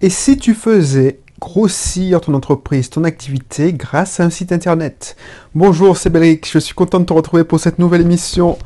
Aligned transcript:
Et 0.00 0.10
si 0.10 0.36
tu 0.36 0.54
faisais 0.54 1.18
grossir 1.40 2.20
ton 2.20 2.34
entreprise, 2.34 2.88
ton 2.88 3.02
activité 3.02 3.72
grâce 3.72 4.20
à 4.20 4.24
un 4.24 4.30
site 4.30 4.52
internet 4.52 5.16
Bonjour, 5.56 5.96
c'est 5.96 6.08
Béric, 6.08 6.48
je 6.48 6.60
suis 6.60 6.72
content 6.74 7.00
de 7.00 7.04
te 7.04 7.12
retrouver 7.12 7.42
pour 7.42 7.58
cette 7.58 7.80
nouvelle 7.80 8.02
émission. 8.02 8.58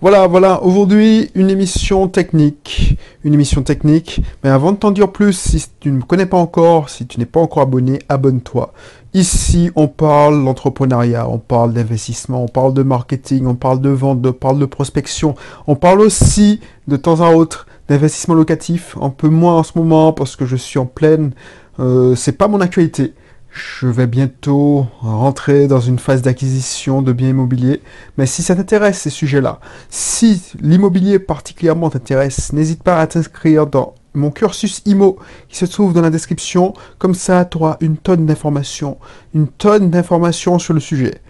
Voilà, 0.00 0.26
voilà, 0.26 0.64
aujourd'hui 0.64 1.30
une 1.36 1.48
émission 1.48 2.08
technique. 2.08 2.98
Une 3.22 3.34
émission 3.34 3.62
technique. 3.62 4.20
Mais 4.42 4.50
avant 4.50 4.72
de 4.72 4.78
t'en 4.78 4.90
dire 4.90 5.12
plus, 5.12 5.38
si 5.38 5.64
tu 5.78 5.92
ne 5.92 5.98
me 5.98 6.02
connais 6.02 6.26
pas 6.26 6.38
encore, 6.38 6.88
si 6.88 7.06
tu 7.06 7.20
n'es 7.20 7.26
pas 7.26 7.38
encore 7.38 7.62
abonné, 7.62 8.00
abonne-toi. 8.08 8.72
Ici, 9.14 9.70
on 9.76 9.86
parle 9.86 10.44
d'entrepreneuriat, 10.44 11.28
on 11.28 11.38
parle 11.38 11.72
d'investissement, 11.72 12.42
on 12.42 12.48
parle 12.48 12.74
de 12.74 12.82
marketing, 12.82 13.46
on 13.46 13.54
parle 13.54 13.80
de 13.80 13.90
vente, 13.90 14.26
on 14.26 14.32
parle 14.32 14.58
de 14.58 14.66
prospection. 14.66 15.36
On 15.68 15.76
parle 15.76 16.00
aussi, 16.00 16.58
de 16.88 16.96
temps 16.96 17.20
à 17.20 17.32
autre, 17.32 17.68
d'investissement 17.90 18.34
locatif. 18.34 18.96
Un 19.02 19.10
peu 19.10 19.28
moins 19.28 19.56
en 19.56 19.62
ce 19.64 19.72
moment 19.76 20.12
parce 20.12 20.36
que 20.36 20.46
je 20.46 20.56
suis 20.56 20.78
en 20.78 20.86
pleine. 20.86 21.32
Euh, 21.80 22.14
c'est 22.14 22.32
pas 22.32 22.46
mon 22.46 22.60
actualité. 22.60 23.14
Je 23.50 23.88
vais 23.88 24.06
bientôt 24.06 24.86
rentrer 25.00 25.66
dans 25.66 25.80
une 25.80 25.98
phase 25.98 26.22
d'acquisition 26.22 27.02
de 27.02 27.12
biens 27.12 27.30
immobiliers. 27.30 27.82
Mais 28.16 28.26
si 28.26 28.44
ça 28.44 28.54
t'intéresse, 28.54 29.00
ces 29.00 29.10
sujets-là, 29.10 29.58
si 29.88 30.40
l'immobilier 30.60 31.18
particulièrement 31.18 31.90
t'intéresse, 31.90 32.52
n'hésite 32.52 32.84
pas 32.84 33.00
à 33.00 33.08
t'inscrire 33.08 33.66
dans 33.66 33.94
mon 34.14 34.30
cursus 34.30 34.82
IMO 34.86 35.18
qui 35.48 35.58
se 35.58 35.64
trouve 35.64 35.92
dans 35.92 36.00
la 36.00 36.10
description. 36.10 36.74
Comme 36.98 37.14
ça, 37.14 37.44
tu 37.44 37.58
auras 37.58 37.76
une 37.80 37.96
tonne 37.96 38.24
d'informations. 38.24 38.98
Une 39.34 39.48
tonne 39.48 39.90
d'informations 39.90 40.60
sur 40.60 40.74
le 40.74 40.80
sujet. 40.80 41.20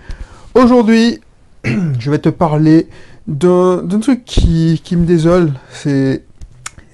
Aujourd'hui, 0.54 1.20
je 1.64 2.10
vais 2.10 2.18
te 2.18 2.28
parler 2.28 2.88
d'un 3.26 3.86
truc 4.02 4.26
qui, 4.26 4.78
qui 4.84 4.96
me 4.96 5.06
désole. 5.06 5.54
C'est 5.70 6.24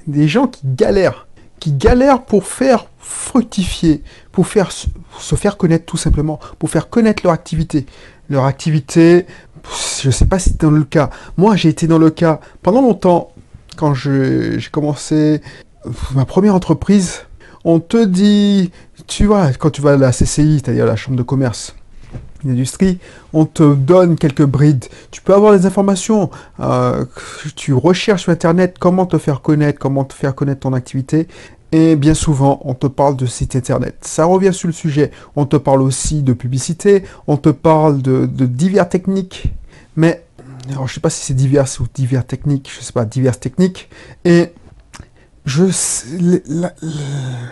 des 0.06 0.28
gens 0.28 0.46
qui 0.46 0.62
galèrent. 0.64 1.26
Qui 1.60 1.72
galèrent 1.72 2.22
pour 2.22 2.44
faire 2.44 2.86
fructifier, 2.98 4.02
pour 4.30 4.46
faire 4.46 4.70
se 4.72 5.34
faire 5.34 5.56
connaître 5.56 5.86
tout 5.86 5.96
simplement, 5.96 6.38
pour 6.58 6.70
faire 6.70 6.90
connaître 6.90 7.22
leur 7.24 7.32
activité. 7.32 7.86
Leur 8.28 8.44
activité, 8.44 9.26
je 10.02 10.08
ne 10.08 10.12
sais 10.12 10.26
pas 10.26 10.38
si 10.38 10.50
c'est 10.50 10.60
dans 10.60 10.70
le 10.70 10.84
cas. 10.84 11.10
Moi, 11.36 11.56
j'ai 11.56 11.68
été 11.68 11.86
dans 11.86 11.98
le 11.98 12.10
cas 12.10 12.40
pendant 12.62 12.82
longtemps, 12.82 13.32
quand 13.76 13.94
j'ai 13.94 14.58
commencé 14.70 15.40
ma 16.14 16.24
première 16.24 16.54
entreprise, 16.54 17.22
on 17.64 17.80
te 17.80 18.04
dit, 18.04 18.70
tu 19.06 19.26
vois, 19.26 19.52
quand 19.52 19.70
tu 19.70 19.82
vas 19.82 19.92
à 19.92 19.96
la 19.96 20.12
CCI, 20.12 20.60
c'est-à-dire 20.62 20.86
la 20.86 20.96
chambre 20.96 21.16
de 21.16 21.22
commerce, 21.22 21.74
l'industrie, 22.44 22.98
on 23.32 23.44
te 23.44 23.74
donne 23.74 24.16
quelques 24.16 24.44
brides. 24.44 24.86
Tu 25.10 25.20
peux 25.20 25.34
avoir 25.34 25.52
des 25.52 25.66
informations. 25.66 26.30
Euh, 26.60 27.04
tu 27.54 27.72
recherches 27.72 28.22
sur 28.22 28.32
Internet 28.32 28.76
comment 28.78 29.06
te 29.06 29.18
faire 29.18 29.40
connaître, 29.42 29.78
comment 29.78 30.04
te 30.04 30.14
faire 30.14 30.34
connaître 30.34 30.60
ton 30.60 30.72
activité. 30.72 31.28
Et 31.72 31.96
bien 31.96 32.14
souvent, 32.14 32.60
on 32.64 32.74
te 32.74 32.86
parle 32.86 33.16
de 33.16 33.26
site 33.26 33.56
internet. 33.56 33.96
Ça 34.02 34.24
revient 34.24 34.54
sur 34.54 34.68
le 34.68 34.72
sujet. 34.72 35.10
On 35.34 35.46
te 35.46 35.56
parle 35.56 35.82
aussi 35.82 36.22
de 36.22 36.32
publicité, 36.32 37.02
on 37.26 37.36
te 37.36 37.48
parle 37.48 38.02
de, 38.02 38.26
divers 38.26 38.88
techniques. 38.88 39.52
Mais, 39.96 40.24
alors, 40.70 40.86
je 40.86 40.94
sais 40.94 41.00
pas 41.00 41.10
si 41.10 41.24
c'est 41.24 41.34
divers 41.34 41.66
ou 41.80 41.84
divers 41.92 42.24
techniques, 42.24 42.70
je 42.74 42.82
sais 42.82 42.92
pas, 42.92 43.04
divers 43.04 43.38
techniques. 43.38 43.88
Et 44.24 44.52
je, 45.44 45.64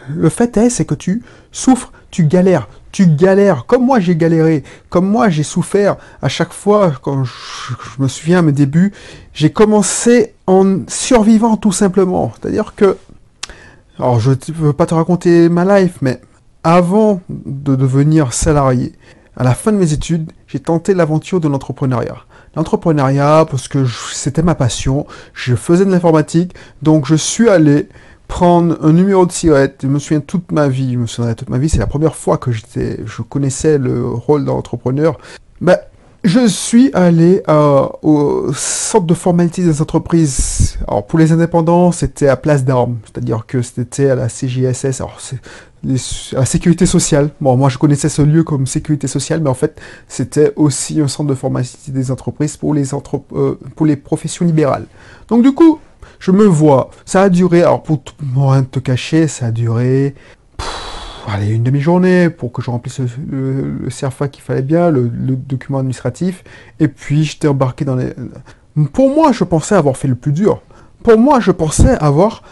le, 0.08 0.28
fait 0.28 0.56
est, 0.56 0.70
c'est 0.70 0.84
que 0.84 0.94
tu 0.94 1.22
souffres, 1.52 1.92
tu 2.10 2.24
galères, 2.24 2.68
tu 2.94 3.08
galères, 3.08 3.66
comme 3.66 3.84
moi 3.84 3.98
j'ai 3.98 4.14
galéré, 4.14 4.62
comme 4.88 5.10
moi 5.10 5.28
j'ai 5.28 5.42
souffert. 5.42 5.96
À 6.22 6.28
chaque 6.28 6.52
fois, 6.52 6.92
quand 7.02 7.24
je, 7.24 7.32
me 7.98 8.06
souviens 8.06 8.38
à 8.38 8.42
mes 8.42 8.52
débuts, 8.52 8.92
j'ai 9.32 9.50
commencé 9.50 10.34
en 10.46 10.78
survivant 10.86 11.56
tout 11.56 11.72
simplement. 11.72 12.32
C'est-à-dire 12.40 12.74
que 12.76 12.96
alors, 13.98 14.20
je 14.20 14.30
ne 14.30 14.54
veux 14.54 14.72
pas 14.72 14.86
te 14.86 14.94
raconter 14.94 15.48
ma 15.48 15.80
life, 15.80 15.98
mais 16.02 16.20
avant 16.62 17.20
de 17.28 17.74
devenir 17.74 18.32
salarié, 18.32 18.92
à 19.36 19.42
la 19.42 19.54
fin 19.54 19.72
de 19.72 19.76
mes 19.76 19.92
études, 19.92 20.30
j'ai 20.46 20.60
tenté 20.60 20.94
l'aventure 20.94 21.40
de 21.40 21.48
l'entrepreneuriat. 21.48 22.18
L'entrepreneuriat, 22.54 23.44
parce 23.50 23.66
que 23.66 23.86
c'était 24.12 24.42
ma 24.42 24.54
passion, 24.54 25.04
je 25.32 25.56
faisais 25.56 25.84
de 25.84 25.90
l'informatique, 25.90 26.54
donc 26.82 27.06
je 27.06 27.16
suis 27.16 27.48
allé 27.48 27.88
prendre 28.28 28.76
un 28.82 28.92
numéro 28.92 29.26
de 29.26 29.32
sirette. 29.32 29.80
Je 29.82 29.88
me 29.88 29.98
souviens 29.98 30.20
toute 30.20 30.52
ma 30.52 30.68
vie, 30.68 30.94
je 30.94 30.98
me 30.98 31.06
souviens 31.06 31.34
toute 31.34 31.50
ma 31.50 31.58
vie, 31.58 31.68
c'est 31.68 31.78
la 31.78 31.86
première 31.86 32.16
fois 32.16 32.38
que 32.38 32.52
j'étais, 32.52 33.00
je 33.04 33.22
connaissais 33.22 33.78
le 33.78 34.06
rôle 34.08 34.44
d'entrepreneur. 34.44 35.18
Ben, 35.60 35.78
je 36.24 36.46
suis 36.46 36.90
allé 36.94 37.42
euh, 37.48 37.86
au 38.00 38.50
centre 38.54 39.04
de 39.04 39.12
formalité 39.12 39.62
des 39.62 39.82
entreprises. 39.82 40.78
Alors 40.88 41.06
pour 41.06 41.18
les 41.18 41.32
indépendants, 41.32 41.92
c'était 41.92 42.28
à 42.28 42.36
Place 42.36 42.64
d'Armes, 42.64 42.96
c'est-à-dire 43.04 43.44
que 43.46 43.60
c'était 43.60 44.08
à 44.08 44.14
la 44.14 44.28
CJSS, 44.28 45.02
c'est 45.18 45.38
la 46.32 46.46
sécurité 46.46 46.86
sociale. 46.86 47.28
Bon, 47.42 47.58
moi 47.58 47.68
je 47.68 47.76
connaissais 47.76 48.08
ce 48.08 48.22
lieu 48.22 48.42
comme 48.42 48.66
sécurité 48.66 49.06
sociale, 49.06 49.40
mais 49.42 49.50
en 49.50 49.54
fait 49.54 49.78
c'était 50.08 50.54
aussi 50.56 50.98
un 50.98 51.08
centre 51.08 51.28
de 51.28 51.34
formalité 51.34 51.92
des 51.92 52.10
entreprises 52.10 52.56
pour 52.56 52.72
les, 52.72 52.94
euh, 52.94 53.58
pour 53.76 53.84
les 53.84 53.96
professions 53.96 54.46
libérales. 54.46 54.86
Donc 55.28 55.42
du 55.42 55.52
coup, 55.52 55.78
je 56.24 56.30
me 56.30 56.46
vois, 56.46 56.88
ça 57.04 57.20
a 57.20 57.28
duré, 57.28 57.60
alors 57.60 57.82
pour 57.82 58.02
rien 58.34 58.62
te 58.62 58.78
cacher, 58.78 59.28
ça 59.28 59.46
a 59.46 59.50
duré 59.50 60.14
allez, 61.28 61.48
une 61.50 61.62
demi-journée 61.62 62.30
pour 62.30 62.50
que 62.50 62.62
je 62.62 62.70
remplisse 62.70 63.00
le, 63.30 63.76
le, 63.82 63.90
CERFA 63.90 64.28
qu'il 64.28 64.42
fallait 64.42 64.62
bien, 64.62 64.88
le, 64.88 65.10
document 65.10 65.80
administratif, 65.80 66.42
et 66.80 66.88
puis 66.88 67.24
j'étais 67.24 67.46
embarqué 67.46 67.84
dans 67.84 67.96
les... 67.96 68.14
Pour 68.94 69.14
moi, 69.14 69.32
je 69.32 69.44
pensais 69.44 69.74
avoir 69.74 69.98
fait 69.98 70.08
le 70.08 70.14
plus 70.14 70.32
dur. 70.32 70.62
Pour 71.02 71.18
moi, 71.18 71.40
je 71.40 71.50
pensais 71.50 71.94
avoir... 71.98 72.42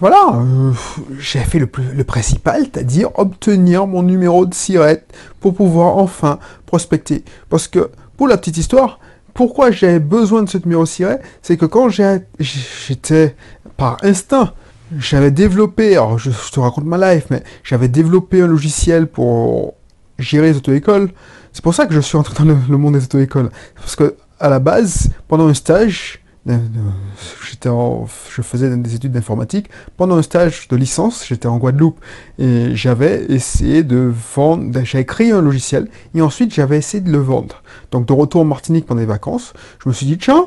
Voilà, 0.00 0.34
euh, 0.34 0.72
j'ai 1.18 1.38
fait 1.38 1.58
le, 1.58 1.70
le 1.96 2.04
principal, 2.04 2.64
c'est-à-dire 2.64 3.08
obtenir 3.18 3.86
mon 3.86 4.02
numéro 4.02 4.44
de 4.44 4.52
sirette 4.52 5.14
pour 5.40 5.54
pouvoir 5.54 5.96
enfin 5.96 6.38
prospecter. 6.66 7.24
Parce 7.48 7.68
que, 7.68 7.90
pour 8.18 8.28
la 8.28 8.36
petite 8.36 8.58
histoire, 8.58 8.98
pourquoi 9.34 9.72
j'avais 9.72 9.98
besoin 9.98 10.44
de 10.44 10.48
ce 10.48 10.58
numéro 10.58 10.86
siret, 10.86 11.20
c'est 11.42 11.56
que 11.56 11.66
quand 11.66 11.88
j'étais 11.88 13.36
par 13.76 13.98
instinct, 14.02 14.52
j'avais 14.98 15.32
développé, 15.32 15.92
alors 15.92 16.18
je, 16.18 16.30
te 16.30 16.60
raconte 16.60 16.84
ma 16.84 17.14
life, 17.14 17.26
mais 17.30 17.42
j'avais 17.64 17.88
développé 17.88 18.42
un 18.42 18.46
logiciel 18.46 19.08
pour 19.08 19.74
gérer 20.18 20.52
les 20.52 20.56
auto-écoles. 20.56 21.10
C'est 21.52 21.62
pour 21.62 21.74
ça 21.74 21.86
que 21.86 21.94
je 21.94 22.00
suis 22.00 22.16
entré 22.16 22.44
dans 22.44 22.56
le, 22.68 22.78
monde 22.78 22.94
des 22.94 23.04
auto-écoles. 23.04 23.50
Parce 23.74 23.96
que, 23.96 24.14
à 24.38 24.48
la 24.48 24.60
base, 24.60 25.10
pendant 25.26 25.48
un 25.48 25.54
stage, 25.54 26.20
j'étais 26.46 27.70
je 28.30 28.42
faisais 28.42 28.76
des 28.76 28.94
études 28.94 29.12
d'informatique. 29.12 29.68
Pendant 29.96 30.16
un 30.16 30.22
stage 30.22 30.68
de 30.68 30.76
licence, 30.76 31.24
j'étais 31.26 31.46
en 31.46 31.58
Guadeloupe 31.58 31.98
et 32.38 32.76
j'avais 32.76 33.24
essayé 33.28 33.82
de 33.82 34.12
vendre, 34.34 34.80
j'avais 34.84 35.06
créé 35.06 35.32
un 35.32 35.40
logiciel 35.40 35.88
et 36.14 36.20
ensuite 36.20 36.52
j'avais 36.52 36.76
essayé 36.78 37.02
de 37.02 37.10
le 37.10 37.18
vendre. 37.18 37.62
Donc 37.90 38.06
de 38.06 38.12
retour 38.12 38.42
en 38.42 38.44
Martinique 38.44 38.86
pendant 38.86 39.00
les 39.00 39.06
vacances, 39.06 39.52
je 39.82 39.88
me 39.88 39.94
suis 39.94 40.06
dit, 40.06 40.18
tiens, 40.18 40.46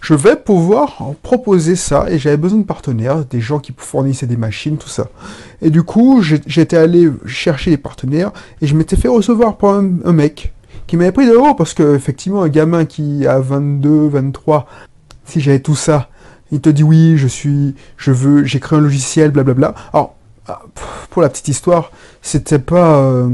je 0.00 0.14
vais 0.14 0.36
pouvoir 0.36 1.14
proposer 1.22 1.76
ça 1.76 2.06
et 2.08 2.18
j'avais 2.18 2.36
besoin 2.36 2.58
de 2.58 2.64
partenaires, 2.64 3.24
des 3.24 3.40
gens 3.40 3.58
qui 3.58 3.74
fournissaient 3.76 4.26
des 4.26 4.36
machines, 4.36 4.76
tout 4.76 4.88
ça. 4.88 5.08
Et 5.62 5.70
du 5.70 5.82
coup, 5.82 6.22
j'étais 6.22 6.76
allé 6.76 7.10
chercher 7.26 7.70
des 7.70 7.76
partenaires 7.76 8.32
et 8.60 8.66
je 8.66 8.74
m'étais 8.74 8.96
fait 8.96 9.08
recevoir 9.08 9.56
par 9.56 9.74
un, 9.74 10.12
mec 10.12 10.52
qui 10.86 10.96
m'avait 10.96 11.12
pris 11.12 11.26
de 11.26 11.34
haut 11.34 11.54
parce 11.54 11.74
que 11.74 11.94
effectivement 11.94 12.42
un 12.42 12.48
gamin 12.48 12.84
qui 12.84 13.26
a 13.26 13.38
22, 13.38 14.08
23, 14.08 14.66
si 15.30 15.40
j'avais 15.40 15.60
tout 15.60 15.76
ça, 15.76 16.08
il 16.52 16.60
te 16.60 16.68
dit 16.68 16.82
oui, 16.82 17.16
je 17.16 17.26
suis, 17.26 17.74
je 17.96 18.10
veux, 18.10 18.44
j'ai 18.44 18.60
créé 18.60 18.78
un 18.78 18.82
logiciel, 18.82 19.30
blablabla. 19.30 19.74
Alors, 19.92 20.16
ah, 20.48 20.62
pour 21.10 21.22
la 21.22 21.28
petite 21.28 21.48
histoire, 21.48 21.92
c'était 22.22 22.58
pas, 22.58 22.98
euh, 22.98 23.30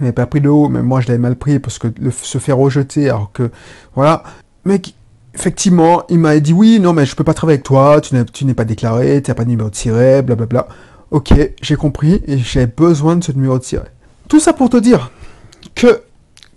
m'avait 0.00 0.12
pas 0.12 0.26
pris 0.26 0.40
de 0.40 0.48
haut, 0.48 0.68
mais 0.68 0.82
moi 0.82 1.00
je 1.00 1.08
l'avais 1.08 1.18
mal 1.18 1.36
pris 1.36 1.58
parce 1.58 1.78
que 1.78 1.88
se 2.10 2.38
faire 2.38 2.56
rejeter, 2.56 3.08
alors 3.08 3.30
que, 3.32 3.50
voilà, 3.94 4.24
mec, 4.64 4.94
effectivement, 5.34 6.04
il 6.08 6.18
m'a 6.18 6.38
dit 6.40 6.52
oui, 6.52 6.80
non, 6.80 6.92
mais 6.92 7.06
je 7.06 7.14
peux 7.14 7.24
pas 7.24 7.34
travailler 7.34 7.56
avec 7.56 7.64
toi, 7.64 8.00
tu 8.00 8.44
n'es 8.44 8.54
pas 8.54 8.64
déclaré, 8.64 9.22
tu 9.22 9.30
n'as 9.30 9.34
pas 9.34 9.44
de 9.44 9.50
numéro 9.50 9.70
de 9.70 9.74
siret, 9.74 10.22
blablabla. 10.22 10.68
Ok, 11.10 11.32
j'ai 11.60 11.76
compris 11.76 12.22
et 12.26 12.38
j'ai 12.38 12.66
besoin 12.66 13.16
de 13.16 13.24
ce 13.24 13.32
numéro 13.32 13.58
de 13.58 13.64
siret. 13.64 13.92
Tout 14.28 14.40
ça 14.40 14.52
pour 14.52 14.70
te 14.70 14.78
dire 14.78 15.10
que 15.74 16.02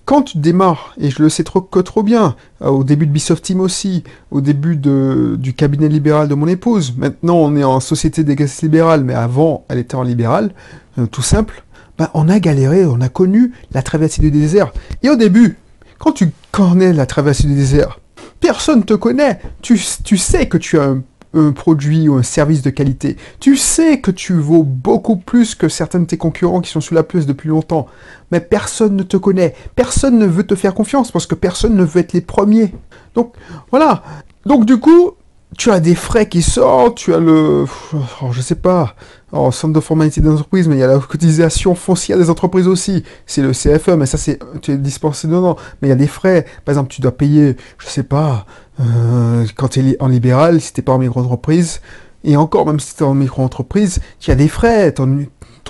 quand 0.05 0.21
tu 0.21 0.37
démarres, 0.37 0.93
et 0.99 1.09
je 1.09 1.21
le 1.21 1.29
sais 1.29 1.43
trop, 1.43 1.61
que 1.61 1.79
trop 1.79 2.03
bien, 2.03 2.35
euh, 2.61 2.69
au 2.69 2.83
début 2.83 3.07
de 3.07 3.11
Bisoft 3.11 3.43
Team 3.43 3.59
aussi, 3.59 4.03
au 4.31 4.39
début 4.39 4.75
de, 4.75 5.35
du 5.37 5.53
cabinet 5.53 5.89
libéral 5.89 6.27
de 6.27 6.35
mon 6.35 6.47
épouse, 6.47 6.95
maintenant 6.95 7.35
on 7.35 7.55
est 7.55 7.63
en 7.63 7.79
société 7.79 8.23
d'exercice 8.23 8.61
libéral, 8.61 9.03
mais 9.03 9.15
avant 9.15 9.65
elle 9.67 9.79
était 9.79 9.95
en 9.95 10.03
libéral, 10.03 10.51
euh, 10.99 11.07
tout 11.07 11.23
simple, 11.23 11.63
ben, 11.97 12.09
on 12.13 12.29
a 12.29 12.39
galéré, 12.39 12.85
on 12.85 13.01
a 13.01 13.09
connu 13.09 13.53
la 13.73 13.81
traversée 13.81 14.21
du 14.21 14.31
désert. 14.31 14.71
Et 15.01 15.09
au 15.09 15.15
début, 15.15 15.57
quand 15.97 16.11
tu 16.11 16.31
connais 16.51 16.93
la 16.93 17.05
traversée 17.05 17.47
du 17.47 17.55
désert, 17.55 17.99
personne 18.39 18.83
te 18.83 18.93
connaît. 18.93 19.39
Tu, 19.61 19.77
sais 19.77 20.47
que 20.47 20.57
tu 20.57 20.77
as 20.77 20.83
un, 20.83 21.03
produit 21.51 22.07
ou 22.09 22.15
un 22.15 22.23
service 22.23 22.61
de 22.61 22.69
qualité. 22.69 23.17
Tu 23.39 23.57
sais 23.57 23.99
que 23.99 24.11
tu 24.11 24.33
vaux 24.33 24.63
beaucoup 24.63 25.17
plus 25.17 25.55
que 25.55 25.69
certains 25.69 25.99
de 25.99 26.05
tes 26.05 26.17
concurrents 26.17 26.61
qui 26.61 26.71
sont 26.71 26.81
sous 26.81 26.93
la 26.93 27.03
place 27.03 27.25
depuis 27.25 27.49
longtemps. 27.49 27.87
Mais 28.31 28.39
personne 28.39 28.95
ne 28.95 29.03
te 29.03 29.17
connaît. 29.17 29.55
Personne 29.75 30.17
ne 30.17 30.25
veut 30.25 30.45
te 30.45 30.55
faire 30.55 30.73
confiance 30.73 31.11
parce 31.11 31.27
que 31.27 31.35
personne 31.35 31.75
ne 31.75 31.83
veut 31.83 32.01
être 32.01 32.13
les 32.13 32.21
premiers. 32.21 32.73
Donc 33.13 33.33
voilà. 33.71 34.03
Donc 34.45 34.65
du 34.65 34.77
coup, 34.77 35.11
tu 35.57 35.71
as 35.71 35.79
des 35.79 35.95
frais 35.95 36.27
qui 36.27 36.41
sortent, 36.41 36.97
tu 36.97 37.13
as 37.13 37.19
le, 37.19 37.65
oh, 37.93 38.31
je 38.31 38.41
sais 38.41 38.55
pas, 38.55 38.95
en 39.31 39.51
centre 39.51 39.73
de 39.73 39.79
formalité 39.79 40.21
des 40.21 40.29
entreprises, 40.29 40.67
mais 40.67 40.75
il 40.75 40.79
y 40.79 40.83
a 40.83 40.87
la 40.87 40.99
cotisation 40.99 41.75
foncière 41.75 42.17
des 42.17 42.29
entreprises 42.29 42.67
aussi. 42.67 43.03
C'est 43.25 43.41
le 43.41 43.51
CFE, 43.51 43.95
mais 43.97 44.05
ça 44.05 44.17
c'est, 44.17 44.39
tu 44.61 44.71
es 44.71 44.77
dispensé 44.77 45.27
dedans. 45.27 45.55
Mais 45.81 45.87
il 45.87 45.89
y 45.89 45.93
a 45.93 45.97
des 45.97 46.07
frais. 46.07 46.45
Par 46.65 46.73
exemple, 46.73 46.89
tu 46.89 47.01
dois 47.01 47.11
payer, 47.11 47.55
je 47.77 47.87
sais 47.87 48.03
pas, 48.03 48.45
euh, 48.79 49.45
quand 49.55 49.69
tu 49.69 49.79
es 49.79 50.01
en 50.01 50.07
libéral, 50.07 50.61
si 50.61 50.73
t'es 50.73 50.81
pas 50.81 50.93
en 50.93 50.97
micro-entreprise, 50.97 51.81
et 52.23 52.37
encore, 52.37 52.65
même 52.65 52.79
si 52.79 52.95
tu 52.95 53.03
es 53.03 53.05
en 53.05 53.13
micro-entreprise, 53.13 53.99
il 54.21 54.29
y 54.29 54.31
a 54.31 54.35
des 54.35 54.47
frais, 54.47 54.91
ton, 54.93 55.27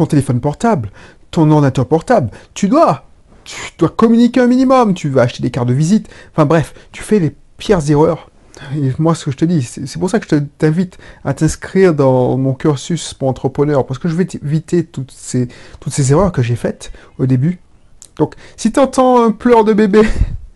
téléphone 0.08 0.40
portable, 0.40 0.92
ton 1.32 1.50
ordinateur 1.52 1.86
portable. 1.86 2.32
Tu 2.54 2.68
dois, 2.68 3.06
tu 3.44 3.56
dois 3.78 3.90
communiquer 3.90 4.40
un 4.40 4.48
minimum, 4.48 4.94
tu 4.94 5.10
vas 5.10 5.24
acheter 5.24 5.44
des 5.44 5.52
cartes 5.52 5.68
de 5.68 5.74
visite. 5.74 6.08
Enfin 6.32 6.46
bref, 6.46 6.74
tu 6.92 7.04
fais 7.04 7.20
les 7.20 7.36
pires 7.58 7.90
erreurs 7.90 8.30
et 8.76 8.92
moi, 9.00 9.16
ce 9.16 9.26
que 9.26 9.32
je 9.32 9.38
te 9.38 9.46
dis, 9.46 9.62
c'est 9.62 10.00
pour 10.00 10.10
ça 10.10 10.20
que 10.20 10.26
je 10.30 10.38
t'invite 10.58 10.98
à 11.24 11.34
t'inscrire 11.34 11.94
dans 11.94 12.38
mon 12.38 12.54
cursus 12.54 13.14
pour 13.14 13.28
entrepreneur, 13.28 13.86
parce 13.86 14.00
que 14.00 14.08
je 14.08 14.16
vais 14.16 14.26
t'éviter 14.26 14.86
toutes 14.86 15.12
ces, 15.12 15.48
toutes 15.80 15.94
ces 15.94 16.12
erreurs 16.12 16.32
que 16.32 16.42
j'ai 16.42 16.56
faites 16.56 16.92
au 17.20 17.26
début. 17.26 17.60
Donc, 18.18 18.36
si 18.56 18.72
tu 18.72 18.80
entends 18.80 19.24
un 19.24 19.32
pleur 19.32 19.66
de 19.66 19.74
bébé, 19.74 20.04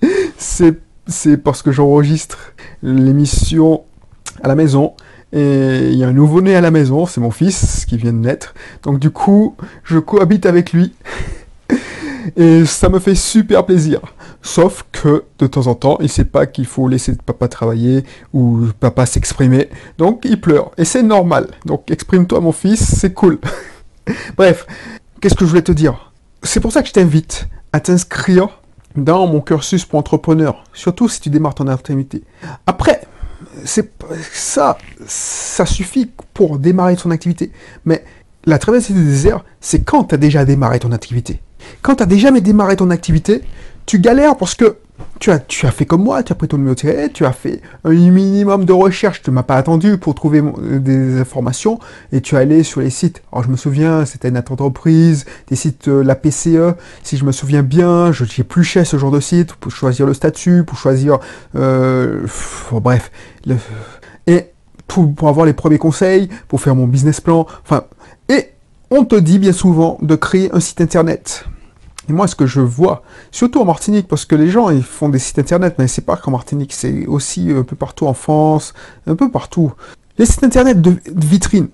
c'est 0.37 0.79
parce 1.43 1.61
que 1.61 1.71
j'enregistre 1.71 2.53
l'émission 2.83 3.83
à 4.43 4.47
la 4.47 4.55
maison. 4.55 4.93
Et 5.31 5.89
il 5.91 5.95
y 5.95 6.03
a 6.03 6.07
un 6.07 6.13
nouveau-né 6.13 6.55
à 6.55 6.61
la 6.61 6.71
maison, 6.71 7.05
c'est 7.05 7.21
mon 7.21 7.31
fils 7.31 7.85
qui 7.85 7.97
vient 7.97 8.13
de 8.13 8.17
naître. 8.17 8.53
Donc 8.83 8.99
du 8.99 9.11
coup, 9.11 9.55
je 9.83 9.99
cohabite 9.99 10.45
avec 10.45 10.73
lui. 10.73 10.93
Et 12.35 12.65
ça 12.65 12.89
me 12.89 12.99
fait 12.99 13.15
super 13.15 13.65
plaisir. 13.65 14.01
Sauf 14.41 14.85
que 14.91 15.23
de 15.39 15.47
temps 15.47 15.67
en 15.67 15.75
temps, 15.75 15.97
il 16.01 16.09
sait 16.09 16.25
pas 16.25 16.45
qu'il 16.45 16.65
faut 16.65 16.87
laisser 16.87 17.15
papa 17.15 17.47
travailler 17.47 18.03
ou 18.33 18.67
papa 18.79 19.05
s'exprimer. 19.05 19.69
Donc 19.97 20.25
il 20.25 20.39
pleure. 20.39 20.71
Et 20.77 20.85
c'est 20.85 21.03
normal. 21.03 21.47
Donc 21.65 21.91
exprime-toi 21.91 22.39
mon 22.39 22.51
fils, 22.51 22.83
c'est 22.83 23.13
cool. 23.13 23.39
Bref, 24.37 24.65
qu'est-ce 25.21 25.35
que 25.35 25.45
je 25.45 25.49
voulais 25.49 25.61
te 25.61 25.71
dire? 25.71 26.11
C'est 26.43 26.59
pour 26.59 26.71
ça 26.71 26.81
que 26.81 26.87
je 26.87 26.93
t'invite 26.93 27.47
à 27.73 27.79
t'inscrire 27.79 28.58
dans 28.95 29.27
mon 29.27 29.41
cursus 29.41 29.85
pour 29.85 29.99
entrepreneur. 29.99 30.63
Surtout 30.73 31.09
si 31.09 31.21
tu 31.21 31.29
démarres 31.29 31.55
ton 31.55 31.67
activité. 31.67 32.23
Après, 32.65 33.01
c'est 33.65 33.91
ça, 34.31 34.77
ça 35.05 35.65
suffit 35.65 36.09
pour 36.33 36.59
démarrer 36.59 36.95
ton 36.95 37.11
activité. 37.11 37.51
Mais 37.85 38.03
la 38.45 38.57
traversée 38.57 38.93
du 38.93 39.03
désert, 39.03 39.43
c'est 39.61 39.83
quand 39.83 40.05
tu 40.05 40.15
as 40.15 40.17
déjà 40.17 40.45
démarré 40.45 40.79
ton 40.79 40.91
activité. 40.91 41.41
Quand 41.81 41.95
tu 41.95 42.03
as 42.03 42.07
déjà 42.07 42.31
démarré 42.31 42.75
ton 42.75 42.89
activité, 42.89 43.41
tu 43.85 43.99
galères 43.99 44.37
parce 44.37 44.55
que 44.55 44.77
tu 45.19 45.31
as, 45.31 45.39
tu 45.39 45.65
as 45.65 45.71
fait 45.71 45.85
comme 45.85 46.03
moi, 46.03 46.23
tu 46.23 46.31
as 46.31 46.35
pris 46.35 46.47
ton 46.47 46.57
numéro 46.57 46.75
de 46.75 47.07
tu 47.07 47.25
as 47.25 47.31
fait 47.33 47.61
un 47.83 47.91
minimum 47.91 48.65
de 48.65 48.73
recherche, 48.73 49.21
tu 49.21 49.31
m'as 49.31 49.43
pas 49.43 49.55
attendu 49.55 49.97
pour 49.97 50.15
trouver 50.15 50.39
euh, 50.41 50.79
des 50.79 51.19
informations, 51.19 51.79
et 52.11 52.21
tu 52.21 52.35
es 52.35 52.37
allé 52.37 52.63
sur 52.63 52.79
les 52.81 52.89
sites. 52.89 53.21
Alors 53.31 53.43
je 53.43 53.49
me 53.49 53.57
souviens, 53.57 54.05
c'était 54.05 54.29
une 54.29 54.37
entreprise, 54.37 55.25
des 55.47 55.55
sites, 55.55 55.89
euh, 55.89 56.03
la 56.03 56.15
PCE, 56.15 56.75
si 57.03 57.17
je 57.17 57.25
me 57.25 57.31
souviens 57.31 57.63
bien, 57.63 58.11
je 58.11 58.25
cher 58.61 58.85
ce 58.85 58.97
genre 58.97 59.11
de 59.11 59.19
site 59.19 59.53
pour 59.53 59.71
choisir 59.71 60.05
le 60.05 60.13
statut, 60.13 60.63
pour 60.63 60.77
choisir, 60.77 61.19
euh, 61.55 62.25
bref, 62.71 63.11
et 64.27 64.45
pour, 64.87 65.27
avoir 65.27 65.45
les 65.45 65.53
premiers 65.53 65.77
conseils, 65.77 66.29
pour 66.47 66.61
faire 66.61 66.75
mon 66.75 66.87
business 66.87 67.21
plan, 67.21 67.45
et 68.29 68.49
on 68.89 69.03
te 69.03 69.15
dit 69.15 69.39
bien 69.39 69.53
souvent 69.53 69.97
de 70.01 70.15
créer 70.15 70.49
un 70.53 70.59
site 70.59 70.81
internet. 70.81 71.45
Et 72.09 72.13
moi, 72.13 72.27
ce 72.27 72.35
que 72.35 72.47
je 72.47 72.59
vois, 72.59 73.03
surtout 73.31 73.61
en 73.61 73.65
Martinique, 73.65 74.07
parce 74.07 74.25
que 74.25 74.35
les 74.35 74.49
gens, 74.49 74.71
ils 74.71 74.83
font 74.83 75.09
des 75.09 75.19
sites 75.19 75.37
internet, 75.37 75.75
mais 75.77 75.87
c'est 75.87 76.01
pas 76.01 76.17
qu'en 76.17 76.31
Martinique, 76.31 76.73
c'est 76.73 77.05
aussi 77.05 77.51
un 77.51 77.63
peu 77.63 77.75
partout 77.75 78.07
en 78.07 78.15
France, 78.15 78.73
un 79.05 79.15
peu 79.15 79.29
partout. 79.29 79.71
Les 80.17 80.25
sites 80.25 80.43
internet 80.43 80.81
de, 80.81 80.95
vitrine, 81.15 81.67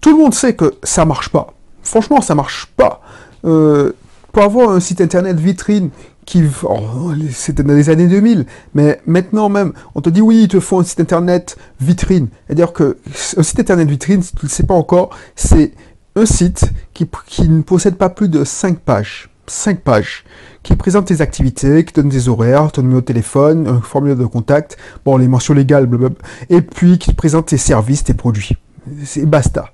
tout 0.00 0.10
le 0.10 0.22
monde 0.22 0.34
sait 0.34 0.54
que 0.54 0.74
ça 0.82 1.06
marche 1.06 1.30
pas. 1.30 1.54
Franchement, 1.82 2.20
ça 2.20 2.34
marche 2.34 2.66
pas. 2.76 3.00
Euh, 3.44 3.92
pour 4.30 4.42
avoir 4.42 4.70
un 4.70 4.80
site 4.80 5.00
internet 5.00 5.38
vitrine 5.38 5.90
qui, 6.26 6.44
oh, 6.64 7.12
c'était 7.30 7.62
dans 7.62 7.74
les 7.74 7.90
années 7.90 8.06
2000, 8.06 8.46
mais 8.74 9.00
maintenant 9.06 9.48
même, 9.48 9.72
on 9.94 10.00
te 10.00 10.10
dit 10.10 10.20
oui, 10.20 10.42
il 10.42 10.48
te 10.48 10.60
faut 10.60 10.78
un 10.78 10.84
site 10.84 11.00
internet 11.00 11.56
vitrine. 11.80 12.28
C'est-à-dire 12.46 12.72
que 12.72 12.98
un 13.36 13.42
site 13.42 13.60
internet 13.60 13.88
vitrine, 13.88 14.22
si 14.22 14.32
tu 14.32 14.44
ne 14.44 14.48
le 14.48 14.48
sais 14.48 14.62
pas 14.64 14.74
encore, 14.74 15.10
c'est 15.34 15.72
un 16.14 16.26
site 16.26 16.64
qui, 16.92 17.08
qui 17.26 17.48
ne 17.48 17.62
possède 17.62 17.96
pas 17.96 18.10
plus 18.10 18.28
de 18.28 18.44
5 18.44 18.78
pages. 18.78 19.31
5 19.46 19.80
pages 19.80 20.24
qui 20.62 20.76
présente 20.76 21.06
tes 21.06 21.20
activités, 21.20 21.84
qui 21.84 21.92
donne 21.92 22.08
des 22.08 22.28
horaires, 22.28 22.70
ton 22.70 22.82
numéro 22.82 23.00
de 23.00 23.06
téléphone, 23.06 23.66
un 23.66 23.80
formulaire 23.80 24.16
de 24.16 24.26
contact, 24.26 24.76
bon, 25.04 25.16
les 25.16 25.28
mentions 25.28 25.54
légales, 25.54 25.86
blablabla, 25.86 26.18
et 26.50 26.62
puis 26.62 26.98
qui 26.98 27.10
te 27.10 27.16
présente 27.16 27.46
tes 27.46 27.56
services, 27.56 28.04
tes 28.04 28.14
produits. 28.14 28.56
C'est 29.04 29.26
basta. 29.26 29.72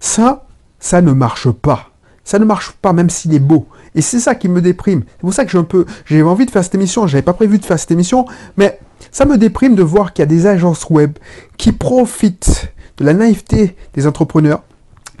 Ça, 0.00 0.46
ça 0.78 1.00
ne 1.00 1.12
marche 1.12 1.50
pas. 1.50 1.90
Ça 2.24 2.38
ne 2.38 2.44
marche 2.44 2.72
pas 2.72 2.92
même 2.92 3.08
s'il 3.08 3.34
est 3.34 3.40
beau. 3.40 3.66
Et 3.94 4.02
c'est 4.02 4.20
ça 4.20 4.34
qui 4.34 4.48
me 4.48 4.60
déprime. 4.60 5.04
C'est 5.12 5.20
pour 5.20 5.32
ça 5.32 5.44
que 5.44 5.50
j'ai 5.50 5.58
un 5.58 5.64
peu, 5.64 5.86
j'ai 6.04 6.22
envie 6.22 6.44
de 6.44 6.50
faire 6.50 6.62
cette 6.62 6.74
émission. 6.74 7.06
J'avais 7.06 7.22
pas 7.22 7.32
prévu 7.32 7.58
de 7.58 7.64
faire 7.64 7.78
cette 7.78 7.90
émission, 7.90 8.26
mais 8.56 8.78
ça 9.10 9.24
me 9.24 9.38
déprime 9.38 9.74
de 9.74 9.82
voir 9.82 10.12
qu'il 10.12 10.22
y 10.22 10.24
a 10.24 10.26
des 10.26 10.46
agences 10.46 10.88
web 10.90 11.12
qui 11.56 11.72
profitent 11.72 12.70
de 12.98 13.04
la 13.04 13.14
naïveté 13.14 13.76
des 13.94 14.06
entrepreneurs 14.06 14.62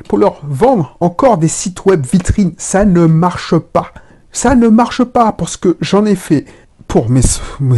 pour 0.06 0.18
leur 0.18 0.40
vendre 0.42 0.96
encore 1.00 1.38
des 1.38 1.48
sites 1.48 1.84
web 1.84 2.06
vitrines. 2.06 2.52
Ça 2.58 2.84
ne 2.84 3.06
marche 3.06 3.56
pas. 3.56 3.92
Ça 4.32 4.54
ne 4.54 4.68
marche 4.68 5.04
pas 5.04 5.32
parce 5.32 5.56
que 5.56 5.76
j'en 5.80 6.04
ai 6.04 6.14
fait 6.14 6.44
pour 6.86 7.10
mes, 7.10 7.22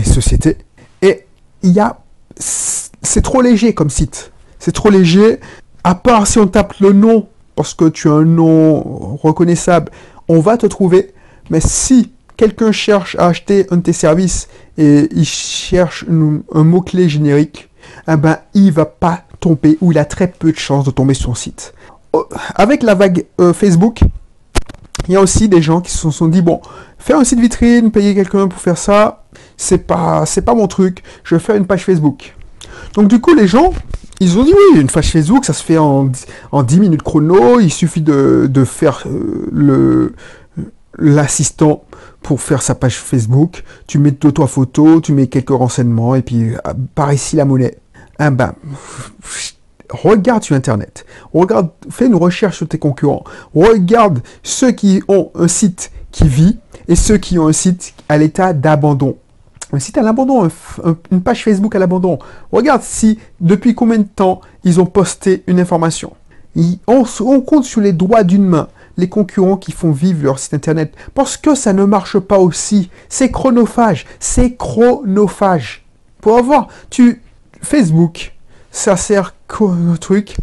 sociétés. 0.05 0.59
Et 1.03 1.27
il 1.63 1.71
y 1.71 1.81
a... 1.81 1.99
C'est 2.39 3.23
trop 3.23 3.43
léger 3.43 3.75
comme 3.75 3.91
site. 3.91 4.33
C'est 4.59 4.73
trop 4.73 4.91
léger. 4.91 5.41
À 5.85 5.95
part 5.95 6.27
si 6.27 6.39
on 6.39 6.47
tape 6.47 6.75
le 6.81 6.93
nom, 6.93 7.29
parce 7.57 7.75
que 7.75 7.89
tu 7.89 8.09
as 8.09 8.13
un 8.13 8.25
nom 8.25 9.17
reconnaissable, 9.17 9.91
on 10.29 10.41
va 10.41 10.57
te 10.57 10.67
trouver. 10.67 11.13
Mais 11.51 11.61
si 11.61 12.13
quelqu'un 12.37 12.73
cherche 12.73 13.17
à 13.17 13.27
acheter 13.27 13.67
un 13.71 13.79
de 13.79 13.83
tes 13.83 13.93
services 13.93 14.49
et 14.79 15.09
il 15.13 15.25
cherche 15.27 16.05
un 16.09 16.65
mot-clé 16.65 17.09
générique, 17.09 17.69
eh 18.09 18.17
ben, 18.17 18.39
il 18.55 18.73
va 18.73 18.87
pas 18.87 19.25
tomber 19.41 19.79
ou 19.81 19.93
il 19.93 19.99
a 19.99 20.05
très 20.05 20.29
peu 20.29 20.53
de 20.53 20.59
chances 20.59 20.85
de 20.85 20.91
tomber 20.91 21.15
sur 21.15 21.27
son 21.27 21.35
site. 21.35 21.75
Euh, 22.17 22.23
avec 22.55 22.83
la 22.83 22.95
vague 22.95 23.27
euh, 23.41 23.53
Facebook, 23.53 24.01
il 25.09 25.15
y 25.15 25.17
a 25.17 25.21
aussi 25.21 25.49
des 25.49 25.63
gens 25.63 25.81
qui 25.81 25.91
se 25.91 26.11
sont 26.11 26.29
dit 26.29 26.43
bon, 26.43 26.61
faire 26.99 27.19
un 27.19 27.25
site 27.25 27.41
vitrine, 27.41 27.91
payer 27.91 28.15
quelqu'un 28.15 28.49
pour 28.49 28.61
faire 28.61 28.79
ça, 28.79 29.25
c'est 29.57 29.87
pas 29.87 30.25
c'est 30.27 30.43
pas 30.43 30.55
mon 30.55 30.67
truc. 30.67 31.03
Je 31.25 31.35
vais 31.35 31.41
faire 31.41 31.57
une 31.57 31.67
page 31.67 31.85
Facebook. 31.85 32.35
Donc 32.95 33.09
du 33.09 33.21
coup, 33.21 33.35
les 33.35 33.47
gens, 33.47 33.73
ils 34.21 34.39
ont 34.39 34.45
dit 34.45 34.53
oui, 34.53 34.81
une 34.81 34.89
page 34.89 35.11
Facebook, 35.11 35.45
ça 35.45 35.53
se 35.53 35.63
fait 35.63 35.79
en, 35.79 36.11
en 36.53 36.63
10 36.63 36.81
minutes 36.81 37.03
chrono. 37.03 37.61
Il 37.61 37.71
suffit 37.73 38.03
de, 38.03 38.49
de 38.51 38.65
faire 38.65 39.05
euh, 39.07 39.49
le 39.53 40.15
l'assistant 40.99 41.85
pour 42.23 42.41
faire 42.41 42.61
sa 42.61 42.75
page 42.75 42.99
Facebook. 42.99 43.63
Tu 43.87 43.99
mets 43.99 44.11
de 44.11 44.31
toi 44.31 44.47
photo, 44.47 45.01
tu 45.01 45.13
mets 45.13 45.29
quelques 45.29 45.51
renseignements 45.51 46.15
et 46.15 46.23
puis 46.23 46.53
par 46.95 47.13
ici 47.13 47.37
la 47.37 47.45
monnaie. 47.45 47.79
Ah 48.19 48.31
ben, 48.31 48.55
regarde 49.91 50.43
sur 50.43 50.57
Internet, 50.57 51.05
regarde, 51.35 51.71
fais 51.91 52.07
une 52.07 52.15
recherche 52.15 52.59
sur 52.59 52.69
tes 52.69 52.79
concurrents, 52.79 53.25
regarde 53.55 54.21
ceux 54.43 54.73
qui 54.73 55.03
ont 55.09 55.31
un 55.35 55.49
site 55.49 55.93
qui 56.11 56.29
vit 56.29 56.59
et 56.89 56.97
ceux 56.97 57.19
qui 57.19 57.39
ont 57.39 57.49
un 57.49 57.53
site 57.53 57.95
à 58.09 58.19
l'état 58.19 58.53
d'abandon. 58.53 59.17
Un 59.73 59.79
site 59.79 59.99
à 59.99 60.03
l'abandon, 60.03 60.49
une 61.13 61.23
page 61.23 61.45
Facebook 61.45 61.77
à 61.77 61.79
l'abandon. 61.79 62.19
Regarde 62.51 62.83
si, 62.83 63.21
depuis 63.41 63.75
combien 63.75 63.99
de 63.99 64.03
temps 64.03 64.41
ils 64.65 64.81
ont 64.81 64.87
posté 64.87 65.45
une 65.47 65.61
information. 65.61 66.13
On, 66.89 67.41
compte 67.41 67.65
sur 67.65 67.81
les 67.81 67.93
doigts 67.93 68.25
d'une 68.25 68.45
main 68.45 68.69
les 68.97 69.09
concurrents 69.09 69.57
qui 69.57 69.73
font 69.73 69.93
vivre 69.93 70.25
leur 70.25 70.39
site 70.39 70.53
internet 70.53 70.95
parce 71.15 71.37
que 71.37 71.55
ça 71.55 71.73
ne 71.73 71.85
marche 71.85 72.19
pas 72.19 72.39
aussi. 72.39 72.91
C'est 73.09 73.31
chronophage, 73.31 74.07
c'est 74.19 74.57
chronophage. 74.57 75.87
Pour 76.21 76.37
avoir, 76.37 76.69
tu 76.91 77.23
Facebook, 77.63 78.35
ça 78.71 78.97
sert 78.97 79.35
qu'au 79.49 79.75
truc, 80.01 80.37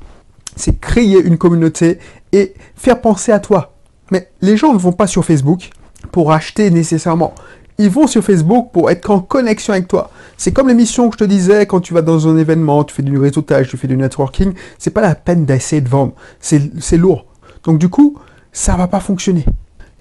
c'est 0.56 0.80
créer 0.80 1.22
une 1.22 1.38
communauté 1.38 2.00
et 2.32 2.54
faire 2.76 3.02
penser 3.02 3.32
à 3.32 3.40
toi. 3.40 3.74
Mais 4.12 4.30
les 4.42 4.58
gens 4.58 4.74
ne 4.74 4.80
vont 4.80 4.92
pas 4.92 5.08
sur 5.08 5.24
Facebook 5.24 5.70
pour 6.12 6.32
acheter 6.32 6.70
nécessairement. 6.72 7.34
Ils 7.78 7.90
vont 7.90 8.08
sur 8.08 8.24
Facebook 8.24 8.70
pour 8.74 8.90
être 8.90 9.10
en 9.12 9.20
connexion 9.20 9.74
avec 9.74 9.88
toi. 9.88 10.10
C'est 10.36 10.52
comme 10.52 10.68
l'émission 10.68 11.10
que 11.10 11.16
je 11.16 11.26
te 11.26 11.30
disais, 11.30 11.68
quand 11.68 11.80
tu 11.80 11.94
vas 11.94 12.02
dans 12.02 12.28
un 12.28 12.36
événement, 12.38 12.84
tu 12.84 12.96
fais 12.96 13.04
du 13.04 13.18
réseautage, 13.18 13.70
tu 13.70 13.78
fais 13.78 13.88
du 13.88 13.98
networking, 13.98 14.54
c'est 14.80 14.90
pas 14.90 15.02
la 15.02 15.14
peine 15.14 15.46
d'essayer 15.46 15.82
de 15.82 15.90
vendre. 15.90 16.14
C'est 16.40 16.98
lourd. 16.98 17.26
Donc 17.64 17.78
du 17.78 17.90
coup, 17.90 18.18
ça 18.52 18.76
va 18.76 18.88
pas 18.88 19.00
fonctionner. 19.00 19.46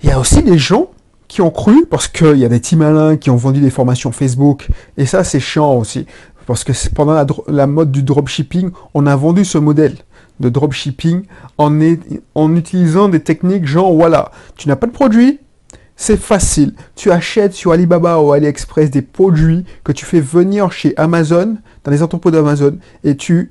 Il 0.02 0.09
y 0.09 0.12
a 0.12 0.18
aussi 0.18 0.42
des 0.42 0.56
gens 0.56 0.88
qui 1.28 1.42
ont 1.42 1.50
cru, 1.50 1.87
parce 1.87 2.06
qu'il 2.06 2.38
y 2.38 2.45
a 2.45 2.49
des 2.49 2.61
petits 2.61 2.76
malins 2.76 3.16
qui 3.16 3.30
ont 3.30 3.37
vendu 3.37 3.61
des 3.61 3.71
formations 3.71 4.12
Facebook, 4.12 4.68
et 4.97 5.06
ça 5.06 5.25
c'est 5.25 5.40
chiant 5.40 5.75
aussi. 5.75 6.06
Parce 6.47 6.65
que 6.65 6.73
pendant 6.95 7.26
la, 7.49 7.67
mode 7.67 7.91
du 7.91 8.03
dropshipping, 8.03 8.71
on 8.95 9.07
a 9.07 9.17
vendu 9.17 9.45
ce 9.45 9.59
modèle 9.59 9.97
de 10.38 10.49
dropshipping 10.49 11.25
en, 11.59 11.81
en 12.35 12.57
utilisant 12.57 13.09
des 13.09 13.21
techniques 13.21 13.67
genre, 13.67 13.93
voilà, 13.93 14.31
tu 14.57 14.69
n'as 14.69 14.76
pas 14.76 14.87
de 14.87 14.93
produit, 14.93 15.41
C'est 15.99 16.19
facile. 16.19 16.75
Tu 16.95 17.11
achètes 17.11 17.55
sur 17.55 17.73
Alibaba 17.73 18.21
ou 18.21 18.33
AliExpress 18.33 18.91
des 18.91 19.00
produits 19.00 19.65
que 19.83 19.93
tu 19.93 20.05
fais 20.05 20.21
venir 20.21 20.71
chez 20.71 20.93
Amazon, 20.99 21.57
dans 21.85 21.91
les 21.91 22.03
entrepôts 22.03 22.31
d'Amazon, 22.31 22.76
et 23.03 23.17
tu, 23.17 23.50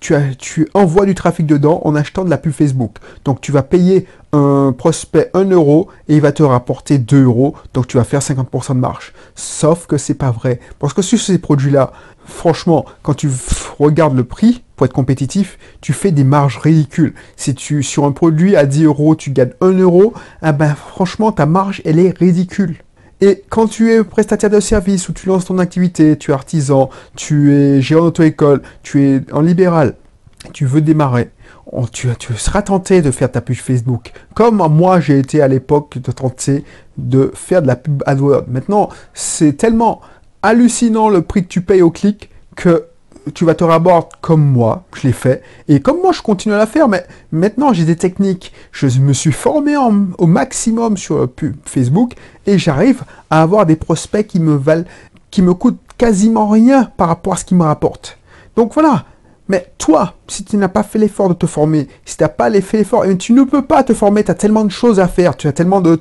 tu, 0.00 0.68
envoies 0.72 1.04
du 1.04 1.14
trafic 1.14 1.46
dedans 1.46 1.82
en 1.84 1.94
achetant 1.94 2.24
de 2.24 2.30
la 2.30 2.38
pub 2.38 2.52
Facebook. 2.52 2.96
Donc 3.26 3.42
tu 3.42 3.52
vas 3.52 3.62
payer 3.62 4.06
un 4.32 4.74
prospect 4.76 5.30
1 5.34 5.50
euro 5.50 5.88
et 6.08 6.14
il 6.14 6.22
va 6.22 6.32
te 6.32 6.42
rapporter 6.42 6.96
2 6.96 7.24
euros. 7.24 7.54
Donc 7.74 7.86
tu 7.86 7.98
vas 7.98 8.04
faire 8.04 8.20
50% 8.20 8.74
de 8.74 8.80
marge. 8.80 9.12
Sauf 9.34 9.86
que 9.86 9.98
c'est 9.98 10.14
pas 10.14 10.30
vrai. 10.30 10.60
Parce 10.78 10.94
que 10.94 11.02
sur 11.02 11.20
ces 11.20 11.38
produits-là, 11.38 11.92
franchement, 12.24 12.86
quand 13.02 13.14
tu 13.14 13.28
regardes 13.78 14.16
le 14.16 14.24
prix, 14.24 14.62
pour 14.78 14.86
être 14.86 14.92
compétitif, 14.92 15.58
tu 15.82 15.92
fais 15.92 16.12
des 16.12 16.24
marges 16.24 16.56
ridicules. 16.56 17.12
Si 17.36 17.54
tu, 17.54 17.82
sur 17.82 18.04
un 18.04 18.12
produit 18.12 18.56
à 18.56 18.64
10 18.64 18.84
euros, 18.84 19.16
tu 19.16 19.32
gagnes 19.32 19.52
1 19.60 19.72
euro, 19.72 20.14
ah 20.40 20.52
ben, 20.52 20.74
franchement, 20.74 21.32
ta 21.32 21.44
marge, 21.44 21.82
elle 21.84 21.98
est 21.98 22.16
ridicule. 22.16 22.76
Et 23.20 23.42
quand 23.48 23.66
tu 23.66 23.90
es 23.90 24.04
prestataire 24.04 24.50
de 24.50 24.60
service 24.60 25.08
ou 25.08 25.12
tu 25.12 25.26
lances 25.26 25.46
ton 25.46 25.58
activité, 25.58 26.16
tu 26.16 26.30
es 26.30 26.34
artisan, 26.34 26.88
tu 27.16 27.52
es 27.52 27.82
gérant 27.82 28.04
d'auto-école, 28.04 28.62
tu 28.84 29.04
es 29.04 29.20
en 29.32 29.40
libéral, 29.40 29.96
tu 30.52 30.64
veux 30.64 30.80
démarrer, 30.80 31.30
tu, 31.92 32.08
tu, 32.16 32.34
seras 32.34 32.62
tenté 32.62 33.02
de 33.02 33.10
faire 33.10 33.32
ta 33.32 33.40
pub 33.40 33.56
Facebook. 33.56 34.12
Comme 34.34 34.62
moi, 34.70 35.00
j'ai 35.00 35.18
été 35.18 35.42
à 35.42 35.48
l'époque 35.48 35.98
de 35.98 36.12
tenter 36.12 36.64
de 36.96 37.32
faire 37.34 37.62
de 37.62 37.66
la 37.66 37.74
pub 37.74 38.04
AdWords. 38.06 38.44
Maintenant, 38.46 38.90
c'est 39.12 39.54
tellement 39.54 40.00
hallucinant 40.42 41.08
le 41.08 41.22
prix 41.22 41.42
que 41.42 41.48
tu 41.48 41.62
payes 41.62 41.82
au 41.82 41.90
clic 41.90 42.30
que 42.54 42.84
tu 43.34 43.44
vas 43.44 43.54
te 43.54 43.64
raborder 43.64 44.08
comme 44.20 44.44
moi, 44.44 44.84
je 44.94 45.06
l'ai 45.06 45.12
fait, 45.12 45.42
et 45.68 45.80
comme 45.80 46.00
moi 46.00 46.12
je 46.12 46.22
continue 46.22 46.54
à 46.54 46.58
la 46.58 46.66
faire, 46.66 46.88
mais 46.88 47.06
maintenant 47.32 47.72
j'ai 47.72 47.84
des 47.84 47.96
techniques, 47.96 48.52
je 48.72 48.86
me 49.00 49.12
suis 49.12 49.32
formé 49.32 49.74
au 49.76 50.26
maximum 50.26 50.96
sur 50.96 51.28
Facebook, 51.64 52.14
et 52.46 52.58
j'arrive 52.58 53.02
à 53.30 53.42
avoir 53.42 53.66
des 53.66 53.76
prospects 53.76 54.26
qui 54.26 54.40
me 54.40 54.54
valent, 54.54 54.84
qui 55.30 55.42
me 55.42 55.54
coûtent 55.54 55.80
quasiment 55.96 56.48
rien 56.48 56.90
par 56.96 57.08
rapport 57.08 57.34
à 57.34 57.36
ce 57.36 57.44
qu'ils 57.44 57.56
me 57.56 57.64
rapportent. 57.64 58.18
Donc 58.56 58.74
voilà, 58.74 59.04
mais 59.48 59.72
toi, 59.78 60.14
si 60.28 60.44
tu 60.44 60.58
n'as 60.58 60.68
pas 60.68 60.82
fait 60.82 60.98
l'effort 60.98 61.30
de 61.30 61.34
te 61.34 61.46
former, 61.46 61.88
si 62.04 62.18
tu 62.18 62.22
n'as 62.22 62.28
pas 62.28 62.50
fait 62.60 62.78
l'effort, 62.78 63.06
eh 63.06 63.16
tu 63.16 63.32
ne 63.32 63.44
peux 63.44 63.62
pas 63.62 63.82
te 63.82 63.94
former, 63.94 64.22
tu 64.22 64.30
as 64.30 64.34
tellement 64.34 64.64
de 64.64 64.70
choses 64.70 65.00
à 65.00 65.08
faire, 65.08 65.36
tu 65.36 65.48
as 65.48 65.52
tellement 65.52 65.80
de, 65.80 65.98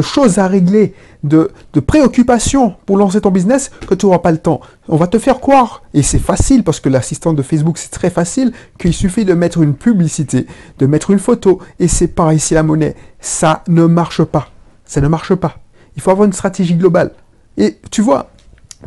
choses 0.00 0.38
à 0.38 0.46
régler, 0.46 0.94
de, 1.26 1.50
préoccupations 1.80 2.74
pour 2.86 2.96
lancer 2.96 3.20
ton 3.20 3.30
business 3.30 3.70
que 3.86 3.94
tu 3.94 4.06
n'auras 4.06 4.18
pas 4.18 4.32
le 4.32 4.38
temps. 4.38 4.60
On 4.88 4.96
va 4.96 5.06
te 5.06 5.18
faire 5.18 5.40
croire, 5.40 5.82
et 5.94 6.02
c'est 6.02 6.18
facile 6.18 6.64
parce 6.64 6.80
que 6.80 6.88
l'assistant 6.88 7.32
de 7.32 7.42
Facebook 7.42 7.78
c'est 7.78 7.90
très 7.90 8.10
facile, 8.10 8.52
qu'il 8.78 8.92
suffit 8.92 9.24
de 9.24 9.34
mettre 9.34 9.60
une 9.62 9.74
publicité, 9.74 10.46
de 10.78 10.86
mettre 10.86 11.10
une 11.10 11.18
photo, 11.18 11.60
et 11.78 11.88
c'est 11.88 12.08
pas 12.08 12.34
ici 12.34 12.54
la 12.54 12.62
monnaie. 12.62 12.96
Ça 13.20 13.62
ne 13.68 13.84
marche 13.84 14.24
pas. 14.24 14.48
Ça 14.84 15.00
ne 15.00 15.08
marche 15.08 15.34
pas. 15.34 15.58
Il 15.96 16.02
faut 16.02 16.10
avoir 16.10 16.26
une 16.26 16.32
stratégie 16.32 16.74
globale. 16.74 17.12
Et 17.56 17.78
tu 17.90 18.02
vois, 18.02 18.30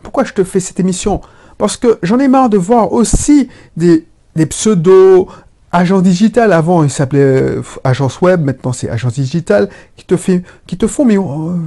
pourquoi 0.03 0.23
je 0.23 0.33
te 0.33 0.43
fais 0.43 0.59
cette 0.59 0.79
émission? 0.79 1.21
Parce 1.57 1.75
que 1.75 1.99
j'en 2.03 2.19
ai 2.19 2.27
marre 2.27 2.49
de 2.49 2.57
voir 2.57 2.93
aussi 2.93 3.49
des, 3.75 4.05
des 4.35 4.45
pseudos 4.45 5.27
agences 5.71 6.03
digitales. 6.03 6.53
Avant, 6.53 6.83
ils 6.83 6.89
s'appelaient 6.89 7.19
euh, 7.19 7.61
agence 7.83 8.21
web, 8.21 8.43
maintenant 8.43 8.73
c'est 8.73 8.89
agence 8.89 9.13
digitale, 9.13 9.69
qui 9.95 10.05
te, 10.05 10.17
fait, 10.17 10.43
qui, 10.67 10.77
te 10.77 10.87
font 10.87 11.07
euh, 11.09 11.57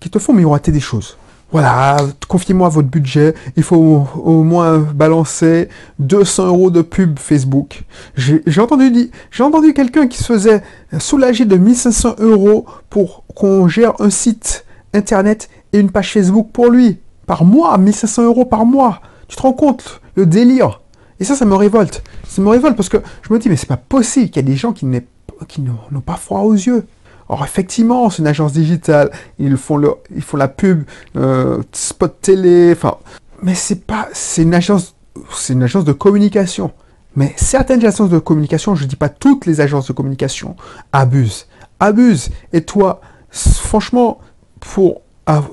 qui 0.00 0.10
te 0.10 0.18
font 0.18 0.32
miroiter 0.32 0.72
des 0.72 0.80
choses. 0.80 1.16
Voilà, 1.50 1.96
confiez-moi 2.28 2.68
votre 2.68 2.88
budget, 2.88 3.34
il 3.56 3.62
faut 3.62 4.06
au 4.22 4.42
moins 4.42 4.76
balancer 4.78 5.70
200 5.98 6.46
euros 6.46 6.70
de 6.70 6.82
pub 6.82 7.18
Facebook. 7.18 7.84
J'ai 8.16 8.60
entendu, 8.60 9.10
j'ai 9.30 9.42
entendu 9.42 9.72
quelqu'un 9.72 10.08
qui 10.08 10.18
se 10.18 10.24
faisait 10.24 10.62
soulager 10.98 11.46
de 11.46 11.56
1500 11.56 12.16
euros 12.18 12.66
pour 12.90 13.24
qu'on 13.34 13.66
gère 13.66 13.94
un 13.98 14.10
site 14.10 14.66
internet 14.92 15.48
et 15.72 15.78
une 15.78 15.90
page 15.90 16.12
Facebook 16.12 16.50
pour 16.52 16.68
lui. 16.68 16.98
Par 17.26 17.46
mois, 17.46 17.78
1500 17.78 18.24
euros 18.24 18.44
par 18.44 18.66
mois. 18.66 19.00
Tu 19.26 19.36
te 19.36 19.40
rends 19.40 19.54
compte 19.54 20.02
le 20.16 20.26
délire 20.26 20.82
Et 21.20 21.24
ça, 21.24 21.34
ça 21.34 21.44
me 21.44 21.54
révolte. 21.54 22.02
Ça 22.26 22.40
me 22.42 22.48
révolte 22.48 22.76
parce 22.76 22.88
que 22.88 22.98
je 23.22 23.32
me 23.32 23.38
dis, 23.38 23.48
mais 23.48 23.56
c'est 23.56 23.66
pas 23.66 23.76
possible 23.76 24.30
qu'il 24.30 24.36
y 24.36 24.38
ait 24.46 24.50
des 24.50 24.56
gens 24.56 24.72
qui 24.72 24.86
n'ont 24.86 26.00
pas 26.04 26.16
froid 26.16 26.40
aux 26.40 26.54
yeux. 26.54 26.86
Or, 27.28 27.44
effectivement, 27.44 28.08
c'est 28.08 28.22
une 28.22 28.28
agence 28.28 28.52
digitale, 28.52 29.10
ils 29.38 29.56
font, 29.56 29.76
le, 29.76 29.92
ils 30.14 30.22
font 30.22 30.38
la 30.38 30.48
pub, 30.48 30.84
euh, 31.16 31.62
spot 31.72 32.16
télé, 32.22 32.72
enfin, 32.72 32.96
mais 33.42 33.54
c'est 33.54 33.84
pas, 33.84 34.08
c'est 34.14 34.42
une 34.42 34.54
agence, 34.54 34.94
c'est 35.34 35.52
une 35.52 35.62
agence 35.62 35.84
de 35.84 35.92
communication. 35.92 36.72
Mais 37.16 37.34
certaines 37.36 37.84
agences 37.84 38.08
de 38.08 38.18
communication, 38.18 38.74
je 38.74 38.84
ne 38.84 38.88
dis 38.88 38.96
pas 38.96 39.08
toutes 39.10 39.44
les 39.44 39.60
agences 39.60 39.88
de 39.88 39.92
communication, 39.92 40.56
abusent. 40.92 41.48
Abusent. 41.80 42.30
Et 42.52 42.62
toi, 42.62 43.00
franchement, 43.30 44.20
pour 44.60 45.02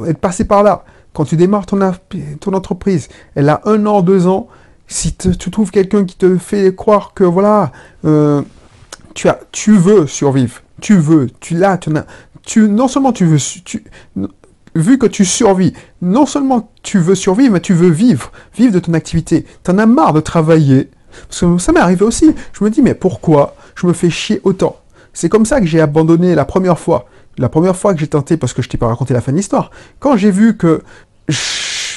être 0.08 0.20
passé 0.20 0.46
par 0.46 0.64
là, 0.64 0.86
quand 1.12 1.26
tu 1.26 1.36
démarres 1.36 1.66
ton 1.66 1.82
entreprise, 2.54 3.10
elle 3.36 3.50
a 3.50 3.62
un 3.66 3.86
an, 3.86 4.02
deux 4.02 4.28
ans, 4.28 4.48
si 4.88 5.16
tu 5.16 5.52
trouves 5.52 5.72
quelqu'un 5.72 6.06
qui 6.06 6.16
te 6.16 6.38
fait 6.38 6.76
croire 6.76 7.14
que 7.14 7.24
voilà, 7.24 7.72
euh, 8.06 8.42
tu, 9.14 9.28
as, 9.30 9.40
tu 9.52 9.78
veux 9.78 10.08
survivre, 10.08 10.62
tu 10.82 10.98
veux, 10.98 11.30
tu 11.40 11.56
l'as, 11.56 11.78
tu, 11.78 11.92
tu, 12.44 12.70
non 12.70 12.88
seulement 12.88 13.12
tu 13.12 13.26
veux, 13.26 13.40
tu, 13.64 13.84
vu 14.76 14.98
que 14.98 15.08
tu 15.08 15.26
survis, 15.26 15.74
non 16.02 16.26
seulement 16.26 16.70
tu 16.84 17.00
veux 17.00 17.16
survivre, 17.16 17.54
mais 17.54 17.62
tu 17.62 17.74
veux 17.74 17.90
vivre, 17.90 18.32
vivre 18.56 18.74
de 18.74 18.80
ton 18.80 18.94
activité. 18.94 19.46
Tu 19.64 19.72
en 19.72 19.78
as 19.78 19.86
marre 19.86 20.14
de 20.14 20.20
travailler. 20.20 20.90
Parce 21.30 21.40
que 21.40 21.58
ça 21.58 21.72
m'est 21.72 21.80
arrivé 21.80 22.04
aussi. 22.04 22.36
Je 22.54 22.64
me 22.64 22.70
dis, 22.70 22.82
mais 22.82 22.94
pourquoi 22.94 23.56
je 23.76 23.88
me 23.88 23.94
fais 23.94 24.10
chier 24.10 24.42
autant? 24.44 24.78
C'est 25.14 25.30
comme 25.30 25.46
ça 25.46 25.62
que 25.62 25.66
j'ai 25.66 25.80
abandonné 25.80 26.36
la 26.36 26.46
première 26.46 26.78
fois. 26.78 27.08
La 27.38 27.50
première 27.50 27.76
fois 27.76 27.94
que 27.94 28.00
j'ai 28.00 28.08
tenté, 28.08 28.38
parce 28.38 28.54
que 28.54 28.62
je 28.62 28.70
t'ai 28.70 28.78
pas 28.78 28.88
raconté 28.88 29.14
la 29.14 29.22
fin 29.22 29.32
de 29.32 29.38
l'histoire, 29.38 29.72
quand 30.00 30.18
j'ai 30.18 30.32
vu 30.32 30.58
que 30.58 30.84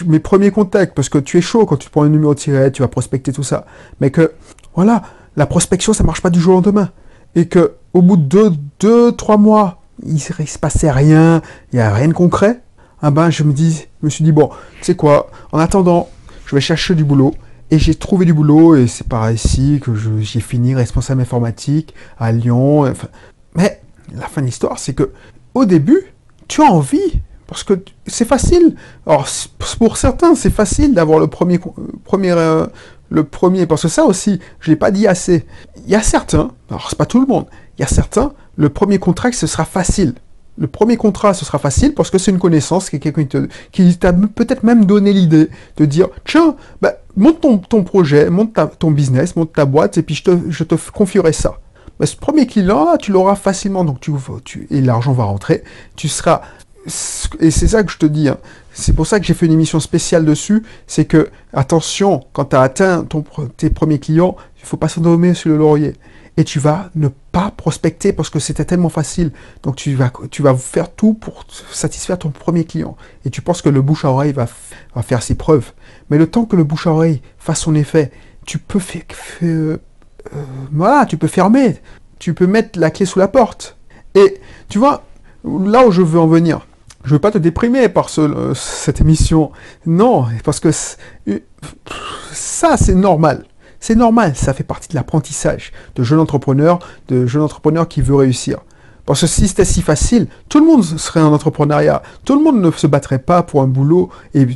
mes 0.04 0.18
premiers 0.18 0.50
contacts, 0.50 0.94
parce 0.94 1.08
que 1.08 1.18
tu 1.18 1.38
es 1.38 1.40
chaud 1.40 1.66
quand 1.66 1.76
tu 1.76 1.90
prends 1.90 2.02
un 2.02 2.08
numéro 2.08 2.34
tirette, 2.34 2.74
tu 2.74 2.82
vas 2.82 2.88
prospecter 2.88 3.32
tout 3.32 3.42
ça, 3.42 3.66
mais 4.00 4.10
que, 4.10 4.32
voilà, 4.74 5.02
la 5.36 5.46
prospection, 5.46 5.92
ça 5.92 6.04
marche 6.04 6.20
pas 6.20 6.30
du 6.30 6.40
jour 6.40 6.54
au 6.54 6.56
lendemain. 6.56 6.90
Et 7.34 7.46
que, 7.46 7.74
au 7.92 8.02
bout 8.02 8.16
de 8.16 8.22
deux, 8.22 8.52
deux 8.80 9.12
trois 9.12 9.36
mois, 9.36 9.82
il, 10.04 10.14
ne 10.14 10.18
se 10.18 10.58
passait 10.58 10.90
rien, 10.90 11.42
il 11.72 11.76
n'y 11.76 11.82
a 11.82 11.92
rien 11.92 12.08
de 12.08 12.12
concret, 12.12 12.62
ah 13.02 13.10
ben, 13.10 13.30
je 13.30 13.42
me 13.42 13.52
dis, 13.52 13.86
me 14.02 14.10
suis 14.10 14.24
dit, 14.24 14.32
bon, 14.32 14.50
tu 14.78 14.84
sais 14.84 14.96
quoi, 14.96 15.30
en 15.52 15.58
attendant, 15.58 16.08
je 16.46 16.54
vais 16.54 16.60
chercher 16.60 16.94
du 16.94 17.04
boulot, 17.04 17.34
et 17.70 17.78
j'ai 17.78 17.94
trouvé 17.94 18.24
du 18.24 18.32
boulot, 18.32 18.76
et 18.76 18.86
c'est 18.86 19.06
par 19.06 19.30
ici 19.30 19.80
que 19.82 19.94
j'ai 19.94 20.40
fini 20.40 20.74
responsable 20.74 21.20
informatique 21.20 21.94
à 22.18 22.32
Lyon. 22.32 22.92
Mais 23.54 23.80
la 24.14 24.26
fin 24.26 24.40
de 24.40 24.46
l'histoire, 24.46 24.78
c'est 24.78 24.94
que 24.94 25.12
au 25.54 25.64
début, 25.64 26.12
tu 26.48 26.62
as 26.62 26.72
envie 26.72 27.20
parce 27.48 27.64
que 27.64 27.80
c'est 28.06 28.26
facile. 28.26 28.76
Alors, 29.06 29.26
pour 29.78 29.96
certains, 29.96 30.36
c'est 30.36 30.50
facile 30.50 30.94
d'avoir 30.94 31.18
le 31.18 31.26
premier, 31.26 31.58
premier, 32.04 32.30
euh, 32.30 32.66
le 33.08 33.24
premier, 33.24 33.66
parce 33.66 33.82
que 33.82 33.88
ça 33.88 34.04
aussi, 34.04 34.38
je 34.60 34.70
l'ai 34.70 34.76
pas 34.76 34.92
dit 34.92 35.08
assez. 35.08 35.44
Il 35.84 35.90
y 35.90 35.96
a 35.96 36.02
certains, 36.02 36.52
alors 36.70 36.88
c'est 36.88 36.98
pas 36.98 37.06
tout 37.06 37.20
le 37.20 37.26
monde, 37.26 37.46
il 37.76 37.80
y 37.80 37.84
a 37.84 37.88
certains, 37.88 38.32
le 38.56 38.68
premier 38.68 38.98
contrat, 38.98 39.32
ce 39.32 39.48
sera 39.48 39.64
facile. 39.64 40.14
Le 40.58 40.66
premier 40.66 40.96
contrat, 40.96 41.34
ce 41.34 41.44
sera 41.44 41.58
facile 41.58 41.94
parce 41.94 42.10
que 42.10 42.18
c'est 42.18 42.32
une 42.32 42.40
connaissance, 42.40 42.90
qui 42.90 42.98
qui 42.98 43.98
t'a 43.98 44.12
peut-être 44.12 44.64
même 44.64 44.84
donné 44.84 45.12
l'idée 45.12 45.48
de 45.76 45.84
dire, 45.84 46.08
tiens, 46.26 46.56
bah, 46.82 46.94
monte 47.16 47.40
ton, 47.40 47.58
ton 47.58 47.84
projet, 47.84 48.28
monte 48.28 48.58
ton 48.78 48.90
business, 48.90 49.36
monte 49.36 49.52
ta 49.52 49.64
boîte, 49.64 49.98
et 49.98 50.02
puis 50.02 50.16
je 50.16 50.24
te, 50.24 50.38
je 50.50 50.64
te 50.64 50.74
confierai 50.92 51.32
ça. 51.32 51.60
Bah, 51.98 52.06
ce 52.06 52.16
premier 52.16 52.46
client-là, 52.46 52.96
tu 52.96 53.10
l'auras 53.10 53.34
facilement, 53.34 53.84
donc 53.84 54.00
tu 54.00 54.12
et 54.70 54.80
l'argent 54.80 55.12
va 55.12 55.24
rentrer. 55.24 55.64
Tu 55.96 56.08
seras 56.08 56.42
et 57.40 57.50
c'est 57.50 57.68
ça 57.68 57.82
que 57.82 57.92
je 57.92 57.98
te 57.98 58.06
dis, 58.06 58.28
hein. 58.28 58.38
c'est 58.72 58.94
pour 58.94 59.06
ça 59.06 59.20
que 59.20 59.26
j'ai 59.26 59.34
fait 59.34 59.46
une 59.46 59.52
émission 59.52 59.80
spéciale 59.80 60.24
dessus, 60.24 60.62
c'est 60.86 61.04
que, 61.04 61.28
attention, 61.52 62.24
quand 62.32 62.46
tu 62.46 62.56
as 62.56 62.62
atteint 62.62 63.04
ton, 63.04 63.24
tes 63.56 63.70
premiers 63.70 63.98
clients, 63.98 64.36
il 64.58 64.64
faut 64.64 64.76
pas 64.76 64.88
s'endormir 64.88 65.36
sur 65.36 65.50
le 65.50 65.56
laurier. 65.56 65.94
Et 66.36 66.44
tu 66.44 66.60
vas 66.60 66.90
ne 66.94 67.08
pas 67.32 67.50
prospecter 67.50 68.12
parce 68.12 68.30
que 68.30 68.38
c'était 68.38 68.64
tellement 68.64 68.90
facile. 68.90 69.32
Donc 69.64 69.74
tu 69.74 69.96
vas, 69.96 70.12
tu 70.30 70.42
vas 70.42 70.54
faire 70.54 70.88
tout 70.94 71.14
pour 71.14 71.44
satisfaire 71.72 72.16
ton 72.16 72.30
premier 72.30 72.64
client. 72.64 72.96
Et 73.24 73.30
tu 73.30 73.42
penses 73.42 73.60
que 73.60 73.68
le 73.68 73.82
bouche 73.82 74.04
à 74.04 74.10
oreille 74.10 74.32
va, 74.32 74.46
faire 75.02 75.20
ses 75.20 75.34
preuves. 75.34 75.72
Mais 76.10 76.16
le 76.16 76.28
temps 76.28 76.44
que 76.44 76.54
le 76.54 76.62
bouche 76.62 76.86
à 76.86 76.92
oreille 76.92 77.22
fasse 77.38 77.62
son 77.62 77.74
effet, 77.74 78.12
tu 78.46 78.58
peux 78.58 78.78
faire... 78.78 79.02
Euh, 79.42 79.78
voilà, 80.70 81.06
tu 81.06 81.16
peux 81.16 81.26
fermer. 81.26 81.80
Tu 82.20 82.34
peux 82.34 82.46
mettre 82.46 82.78
la 82.78 82.92
clé 82.92 83.04
sous 83.04 83.18
la 83.18 83.26
porte. 83.26 83.76
Et 84.14 84.40
tu 84.68 84.78
vois, 84.78 85.02
là 85.44 85.88
où 85.88 85.90
je 85.90 86.02
veux 86.02 86.20
en 86.20 86.28
venir, 86.28 86.67
je 87.08 87.14
veux 87.14 87.18
pas 87.18 87.30
te 87.30 87.38
déprimer 87.38 87.88
par 87.88 88.10
ce, 88.10 88.52
cette 88.54 89.00
émission. 89.00 89.50
Non, 89.86 90.26
parce 90.44 90.60
que 90.60 90.70
ça, 92.32 92.76
c'est 92.76 92.94
normal. 92.94 93.44
C'est 93.80 93.94
normal, 93.94 94.34
ça 94.34 94.52
fait 94.52 94.64
partie 94.64 94.88
de 94.88 94.94
l'apprentissage 94.94 95.72
de 95.94 96.02
jeune 96.02 96.18
entrepreneur, 96.18 96.80
de 97.08 97.26
jeune 97.26 97.42
entrepreneur 97.42 97.88
qui 97.88 98.02
veut 98.02 98.16
réussir. 98.16 98.58
Parce 99.06 99.22
que 99.22 99.26
si 99.26 99.48
c'était 99.48 99.64
si 99.64 99.80
facile, 99.80 100.26
tout 100.50 100.60
le 100.60 100.66
monde 100.66 100.84
serait 100.84 101.22
en 101.22 101.32
entrepreneuriat. 101.32 102.02
Tout 102.26 102.36
le 102.36 102.44
monde 102.44 102.60
ne 102.60 102.70
se 102.70 102.86
battrait 102.86 103.20
pas 103.20 103.42
pour 103.42 103.62
un 103.62 103.66
boulot. 103.66 104.10
Et 104.34 104.46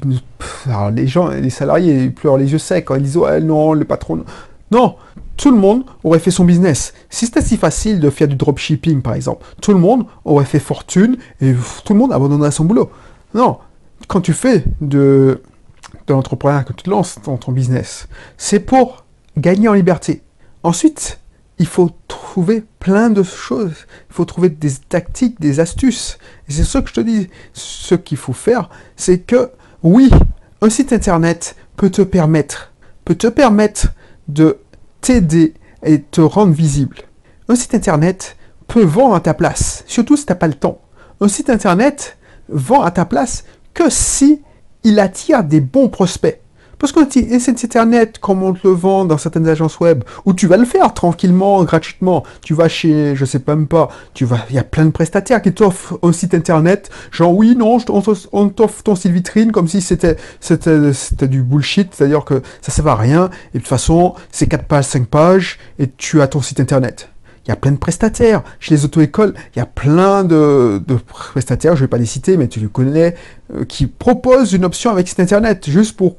alors 0.66 0.90
les 0.90 1.06
gens, 1.06 1.28
les 1.28 1.48
salariés, 1.48 2.02
ils 2.04 2.12
pleurent 2.12 2.36
les 2.36 2.52
yeux 2.52 2.58
secs 2.58 2.84
quand 2.84 2.96
ils 2.96 3.02
disent 3.02 3.16
ouais 3.16 3.40
non, 3.40 3.72
le 3.72 3.86
patron. 3.86 4.24
Non, 4.70 4.96
tout 5.36 5.50
le 5.50 5.56
monde 5.56 5.84
aurait 6.04 6.18
fait 6.18 6.30
son 6.30 6.44
business. 6.44 6.92
Si 7.10 7.26
c'était 7.26 7.42
si 7.42 7.56
facile 7.56 8.00
de 8.00 8.10
faire 8.10 8.28
du 8.28 8.36
dropshipping, 8.36 9.02
par 9.02 9.14
exemple, 9.14 9.44
tout 9.60 9.72
le 9.72 9.78
monde 9.78 10.06
aurait 10.24 10.44
fait 10.44 10.58
fortune 10.58 11.16
et 11.40 11.54
tout 11.84 11.92
le 11.92 11.98
monde 11.98 12.12
abandonnerait 12.12 12.50
son 12.50 12.64
boulot. 12.64 12.90
Non, 13.34 13.58
quand 14.08 14.20
tu 14.20 14.32
fais 14.32 14.64
de, 14.80 15.42
de 16.06 16.12
l'entrepreneuriat, 16.12 16.64
quand 16.64 16.76
tu 16.76 16.90
lances 16.90 17.18
dans 17.24 17.36
ton 17.36 17.52
business, 17.52 18.08
c'est 18.36 18.60
pour 18.60 19.04
gagner 19.36 19.68
en 19.68 19.72
liberté. 19.72 20.22
Ensuite, 20.62 21.18
il 21.58 21.66
faut 21.66 21.90
trouver 22.08 22.64
plein 22.78 23.10
de 23.10 23.22
choses. 23.22 23.86
Il 24.10 24.14
faut 24.14 24.24
trouver 24.24 24.48
des 24.48 24.72
tactiques, 24.88 25.40
des 25.40 25.60
astuces. 25.60 26.18
Et 26.48 26.52
c'est 26.52 26.64
ce 26.64 26.78
que 26.78 26.88
je 26.88 26.94
te 26.94 27.00
dis. 27.00 27.28
Ce 27.52 27.94
qu'il 27.94 28.18
faut 28.18 28.32
faire, 28.32 28.68
c'est 28.96 29.18
que, 29.18 29.50
oui, 29.82 30.10
un 30.60 30.70
site 30.70 30.92
internet 30.92 31.56
peut 31.76 31.90
te 31.90 32.02
permettre, 32.02 32.72
peut 33.04 33.14
te 33.14 33.26
permettre 33.26 33.88
de 34.28 34.58
t'aider 35.02 35.52
et 35.82 36.00
te 36.00 36.22
rendre 36.22 36.54
visible. 36.54 36.96
Un 37.48 37.56
site 37.56 37.74
internet 37.74 38.36
peut 38.66 38.84
vendre 38.84 39.14
à 39.14 39.20
ta 39.20 39.34
place, 39.34 39.84
surtout 39.86 40.16
si 40.16 40.24
tu 40.24 40.32
n'as 40.32 40.36
pas 40.36 40.48
le 40.48 40.54
temps. 40.54 40.80
Un 41.20 41.28
site 41.28 41.50
internet 41.50 42.16
vend 42.48 42.80
à 42.80 42.90
ta 42.90 43.04
place 43.04 43.44
que 43.74 43.90
si 43.90 44.40
il 44.84 44.98
attire 44.98 45.44
des 45.44 45.60
bons 45.60 45.88
prospects. 45.88 46.40
Parce 46.82 46.90
qu'un 46.90 47.08
site 47.08 47.64
internet, 47.64 48.18
comme 48.18 48.42
on 48.42 48.52
te 48.52 48.66
le 48.66 48.74
vend 48.74 49.04
dans 49.04 49.16
certaines 49.16 49.46
agences 49.46 49.78
web, 49.78 50.02
où 50.24 50.34
tu 50.34 50.48
vas 50.48 50.56
le 50.56 50.64
faire 50.64 50.92
tranquillement, 50.94 51.62
gratuitement, 51.62 52.24
tu 52.42 52.54
vas 52.54 52.68
chez, 52.68 53.14
je 53.14 53.24
sais 53.24 53.40
même 53.46 53.68
pas, 53.68 53.88
tu 54.14 54.24
vas, 54.24 54.38
il 54.50 54.56
y 54.56 54.58
a 54.58 54.64
plein 54.64 54.86
de 54.86 54.90
prestataires 54.90 55.40
qui 55.42 55.52
t'offrent 55.52 55.96
un 56.02 56.10
site 56.10 56.34
internet, 56.34 56.90
genre 57.12 57.36
oui, 57.36 57.54
non, 57.56 57.78
on 58.32 58.48
t'offre 58.48 58.82
ton 58.82 58.96
site 58.96 59.12
vitrine 59.12 59.52
comme 59.52 59.68
si 59.68 59.80
c'était, 59.80 60.16
c'était, 60.40 60.92
c'était 60.92 61.28
du 61.28 61.44
bullshit, 61.44 61.94
c'est-à-dire 61.94 62.24
que 62.24 62.42
ça 62.60 62.72
sert 62.72 62.88
à 62.88 62.96
rien, 62.96 63.30
et 63.54 63.58
de 63.58 63.62
toute 63.62 63.68
façon, 63.68 64.14
c'est 64.32 64.48
4 64.48 64.64
pages, 64.64 64.86
5 64.86 65.06
pages, 65.06 65.60
et 65.78 65.88
tu 65.88 66.20
as 66.20 66.26
ton 66.26 66.42
site 66.42 66.58
internet. 66.58 67.11
Il 67.46 67.48
y 67.48 67.52
a 67.52 67.56
plein 67.56 67.72
de 67.72 67.76
prestataires. 67.76 68.42
Chez 68.60 68.74
les 68.74 68.84
auto-écoles, 68.84 69.34
il 69.54 69.58
y 69.58 69.62
a 69.62 69.66
plein 69.66 70.24
de, 70.24 70.80
prestataires, 71.06 71.74
je 71.74 71.82
ne 71.82 71.86
vais 71.86 71.90
pas 71.90 71.98
les 71.98 72.06
citer, 72.06 72.36
mais 72.36 72.48
tu 72.48 72.60
les 72.60 72.68
connais, 72.68 73.16
euh, 73.54 73.64
qui 73.64 73.86
proposent 73.86 74.52
une 74.52 74.64
option 74.64 74.90
avec 74.90 75.08
site 75.08 75.20
internet, 75.20 75.68
juste 75.68 75.96
pour 75.96 76.16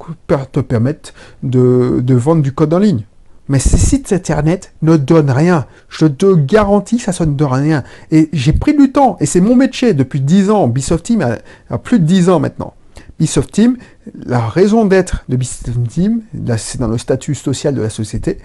te 0.52 0.60
permettre 0.60 1.14
de, 1.42 2.14
vendre 2.14 2.42
du 2.42 2.52
code 2.52 2.74
en 2.74 2.80
ligne. 2.80 3.06
Mais 3.50 3.60
ces 3.60 3.78
sites 3.78 4.14
internet 4.14 4.74
ne 4.82 4.96
donnent 4.96 5.32
rien. 5.32 5.66
Je 5.90 6.06
te 6.06 6.34
garantis 6.34 7.00
ça 7.00 7.26
ne 7.26 7.34
donne 7.34 7.52
rien. 7.52 7.84
Et 8.12 8.30
j'ai 8.32 8.54
pris 8.54 8.74
du 8.76 8.92
temps, 8.92 9.18
et 9.20 9.26
c'est 9.26 9.42
mon 9.42 9.56
métier 9.56 9.94
depuis 9.94 10.22
10 10.22 10.50
ans. 10.50 10.68
Bisoft 10.68 11.06
Team 11.06 11.26
a 11.70 11.78
plus 11.78 12.00
de 12.00 12.06
10 12.06 12.30
ans 12.30 12.40
maintenant. 12.40 12.74
Bisoft 13.20 13.52
Team, 13.52 13.78
la 14.16 14.48
raison 14.48 14.86
d'être 14.86 15.24
de 15.30 15.36
Bisoft 15.36 15.70
Team, 15.90 16.22
c'est 16.58 16.80
dans 16.80 16.88
le 16.88 16.98
statut 16.98 17.36
social 17.36 17.76
de 17.76 17.82
la 17.82 17.90
société, 17.90 18.40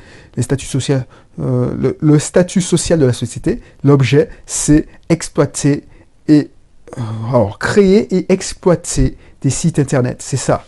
euh, 1.40 1.94
le, 2.00 2.18
statut 2.18 2.60
social 2.60 2.98
de 2.98 3.06
la 3.06 3.12
société, 3.12 3.60
l'objet, 3.82 4.28
c'est 4.46 4.86
exploiter 5.08 5.84
et 6.28 6.50
euh, 6.96 7.02
alors, 7.28 7.58
créer 7.58 8.14
et 8.14 8.32
exploiter 8.32 9.16
des 9.42 9.50
sites 9.50 9.78
internet, 9.78 10.22
c'est 10.22 10.36
ça. 10.36 10.64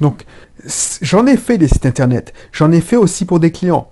Donc, 0.00 0.24
j'en 1.02 1.26
ai 1.26 1.36
fait 1.36 1.58
des 1.58 1.68
sites 1.68 1.86
internet, 1.86 2.32
j'en 2.52 2.72
ai 2.72 2.80
fait 2.80 2.96
aussi 2.96 3.24
pour 3.24 3.40
des 3.40 3.52
clients. 3.52 3.90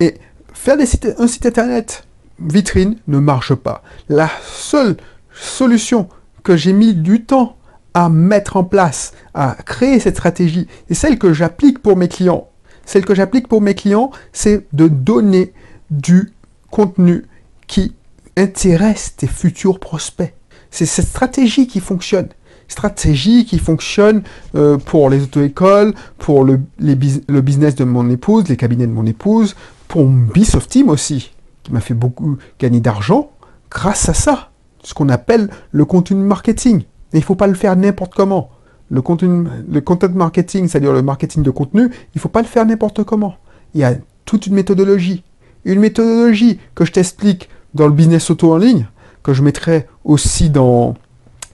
Et 0.00 0.14
faire 0.52 0.76
un 0.78 1.26
site 1.26 1.46
internet 1.46 2.04
vitrine 2.40 2.96
ne 3.08 3.18
marche 3.18 3.54
pas. 3.54 3.82
La 4.08 4.30
seule 4.42 4.96
solution 5.32 6.08
que 6.42 6.56
j'ai 6.56 6.72
mis 6.72 6.94
du 6.94 7.24
temps 7.24 7.57
à 7.94 8.08
mettre 8.08 8.56
en 8.56 8.64
place, 8.64 9.12
à 9.34 9.56
créer 9.64 10.00
cette 10.00 10.16
stratégie, 10.16 10.66
et 10.88 10.94
celle 10.94 11.18
que 11.18 11.32
j'applique 11.32 11.80
pour 11.80 11.96
mes 11.96 12.08
clients. 12.08 12.48
Celle 12.84 13.04
que 13.04 13.14
j'applique 13.14 13.48
pour 13.48 13.60
mes 13.60 13.74
clients, 13.74 14.10
c'est 14.32 14.66
de 14.72 14.88
donner 14.88 15.52
du 15.90 16.32
contenu 16.70 17.24
qui 17.66 17.94
intéresse 18.36 19.14
tes 19.16 19.26
futurs 19.26 19.78
prospects. 19.78 20.34
C'est 20.70 20.86
cette 20.86 21.06
stratégie 21.06 21.66
qui 21.66 21.80
fonctionne. 21.80 22.28
Stratégie 22.68 23.46
qui 23.46 23.58
fonctionne 23.58 24.22
euh, 24.54 24.76
pour 24.76 25.08
les 25.08 25.22
auto-écoles, 25.22 25.94
pour 26.18 26.44
le, 26.44 26.60
le, 26.78 27.40
business 27.40 27.74
de 27.74 27.84
mon 27.84 28.10
épouse, 28.10 28.48
les 28.48 28.56
cabinets 28.56 28.86
de 28.86 28.92
mon 28.92 29.06
épouse, 29.06 29.56
pour 29.88 30.06
Bisoft 30.06 30.70
Team 30.70 30.90
aussi, 30.90 31.32
qui 31.62 31.72
m'a 31.72 31.80
fait 31.80 31.94
beaucoup 31.94 32.36
gagner 32.58 32.80
d'argent 32.80 33.30
grâce 33.70 34.08
à 34.08 34.14
ça. 34.14 34.50
Ce 34.82 34.94
qu'on 34.94 35.08
appelle 35.08 35.50
le 35.72 35.84
contenu 35.84 36.22
marketing. 36.22 36.84
Et 37.12 37.18
il 37.18 37.20
ne 37.20 37.24
faut 37.24 37.34
pas 37.34 37.46
le 37.46 37.54
faire 37.54 37.76
n'importe 37.76 38.14
comment. 38.14 38.50
Le, 38.90 39.02
contenu, 39.02 39.48
le 39.70 39.80
content 39.80 40.08
marketing, 40.10 40.68
c'est-à-dire 40.68 40.92
le 40.92 41.02
marketing 41.02 41.42
de 41.42 41.50
contenu, 41.50 41.82
il 41.82 42.16
ne 42.16 42.20
faut 42.20 42.28
pas 42.28 42.40
le 42.40 42.46
faire 42.46 42.64
n'importe 42.64 43.04
comment. 43.04 43.36
Il 43.74 43.80
y 43.80 43.84
a 43.84 43.94
toute 44.24 44.46
une 44.46 44.54
méthodologie. 44.54 45.24
Une 45.64 45.80
méthodologie 45.80 46.58
que 46.74 46.84
je 46.84 46.92
t'explique 46.92 47.48
dans 47.74 47.86
le 47.86 47.92
business 47.92 48.30
auto 48.30 48.52
en 48.52 48.56
ligne, 48.56 48.86
que 49.22 49.34
je 49.34 49.42
mettrai 49.42 49.86
aussi 50.04 50.48
dans, 50.48 50.94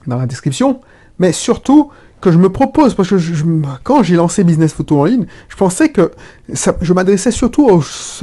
dans 0.07 0.17
la 0.17 0.25
description, 0.25 0.79
mais 1.19 1.31
surtout 1.31 1.91
que 2.21 2.31
je 2.31 2.37
me 2.37 2.49
propose, 2.49 2.95
parce 2.95 3.09
que 3.09 3.15
quand 3.83 4.01
j'ai 4.01 4.15
lancé 4.15 4.43
Business 4.43 4.73
Photo 4.73 5.01
en 5.01 5.05
ligne, 5.05 5.25
je 5.47 5.55
pensais 5.55 5.89
que 5.89 6.11
je 6.49 6.93
m'adressais 6.93 7.31
surtout 7.31 7.81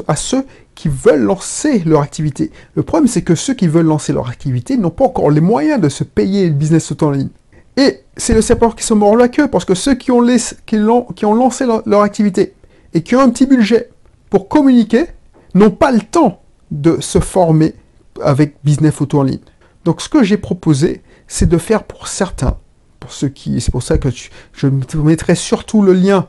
à 0.09 0.17
ceux 0.17 0.45
qui 0.75 0.89
veulent 0.89 1.23
lancer 1.23 1.83
leur 1.85 2.03
activité. 2.03 2.51
Le 2.75 2.83
problème, 2.83 3.09
c'est 3.09 3.23
que 3.23 3.35
ceux 3.35 3.55
qui 3.55 3.69
veulent 3.69 3.87
lancer 3.87 4.13
leur 4.13 4.29
activité 4.29 4.77
n'ont 4.77 4.91
pas 4.91 5.05
encore 5.05 5.31
les 5.31 5.41
moyens 5.41 5.81
de 5.81 5.89
se 5.89 6.05
payer 6.05 6.49
le 6.49 6.55
business 6.55 6.89
photo 6.89 7.07
en 7.07 7.11
ligne. 7.11 7.29
Et 7.77 8.01
c'est 8.17 8.35
le 8.35 8.43
serpent 8.43 8.71
qui 8.71 8.85
se 8.85 8.95
mord 8.95 9.17
la 9.17 9.29
queue, 9.29 9.49
parce 9.49 9.65
que 9.65 9.75
ceux 9.75 9.95
qui 9.95 10.11
ont, 10.11 10.25
qui 10.67 10.79
qui 11.15 11.25
ont 11.25 11.35
lancé 11.35 11.65
leur, 11.67 12.03
activité 12.03 12.55
et 12.95 13.03
qui 13.03 13.17
ont 13.17 13.21
un 13.21 13.31
petit 13.31 13.47
budget 13.47 13.91
pour 14.29 14.49
communiquer 14.49 15.07
n'ont 15.55 15.71
pas 15.71 15.93
le 15.93 16.01
temps 16.01 16.43
de 16.71 17.01
se 17.01 17.19
former 17.19 17.75
avec 18.23 18.57
business 18.65 18.95
photo 18.95 19.21
en 19.21 19.23
ligne. 19.23 19.41
Donc 19.85 20.01
ce 20.01 20.09
que 20.09 20.23
j'ai 20.23 20.37
proposé, 20.37 21.03
c'est 21.27 21.49
de 21.49 21.59
faire 21.59 21.85
pour 21.85 22.09
certains, 22.09 22.57
pour 23.01 23.13
ceux 23.13 23.29
qui, 23.29 23.61
c'est 23.61 23.73
pour 23.73 23.83
ça 23.83 23.99
que 23.99 24.09
je 24.53 24.67
mettrai 24.97 25.35
surtout 25.35 25.83
le 25.83 25.93
lien 25.93 26.29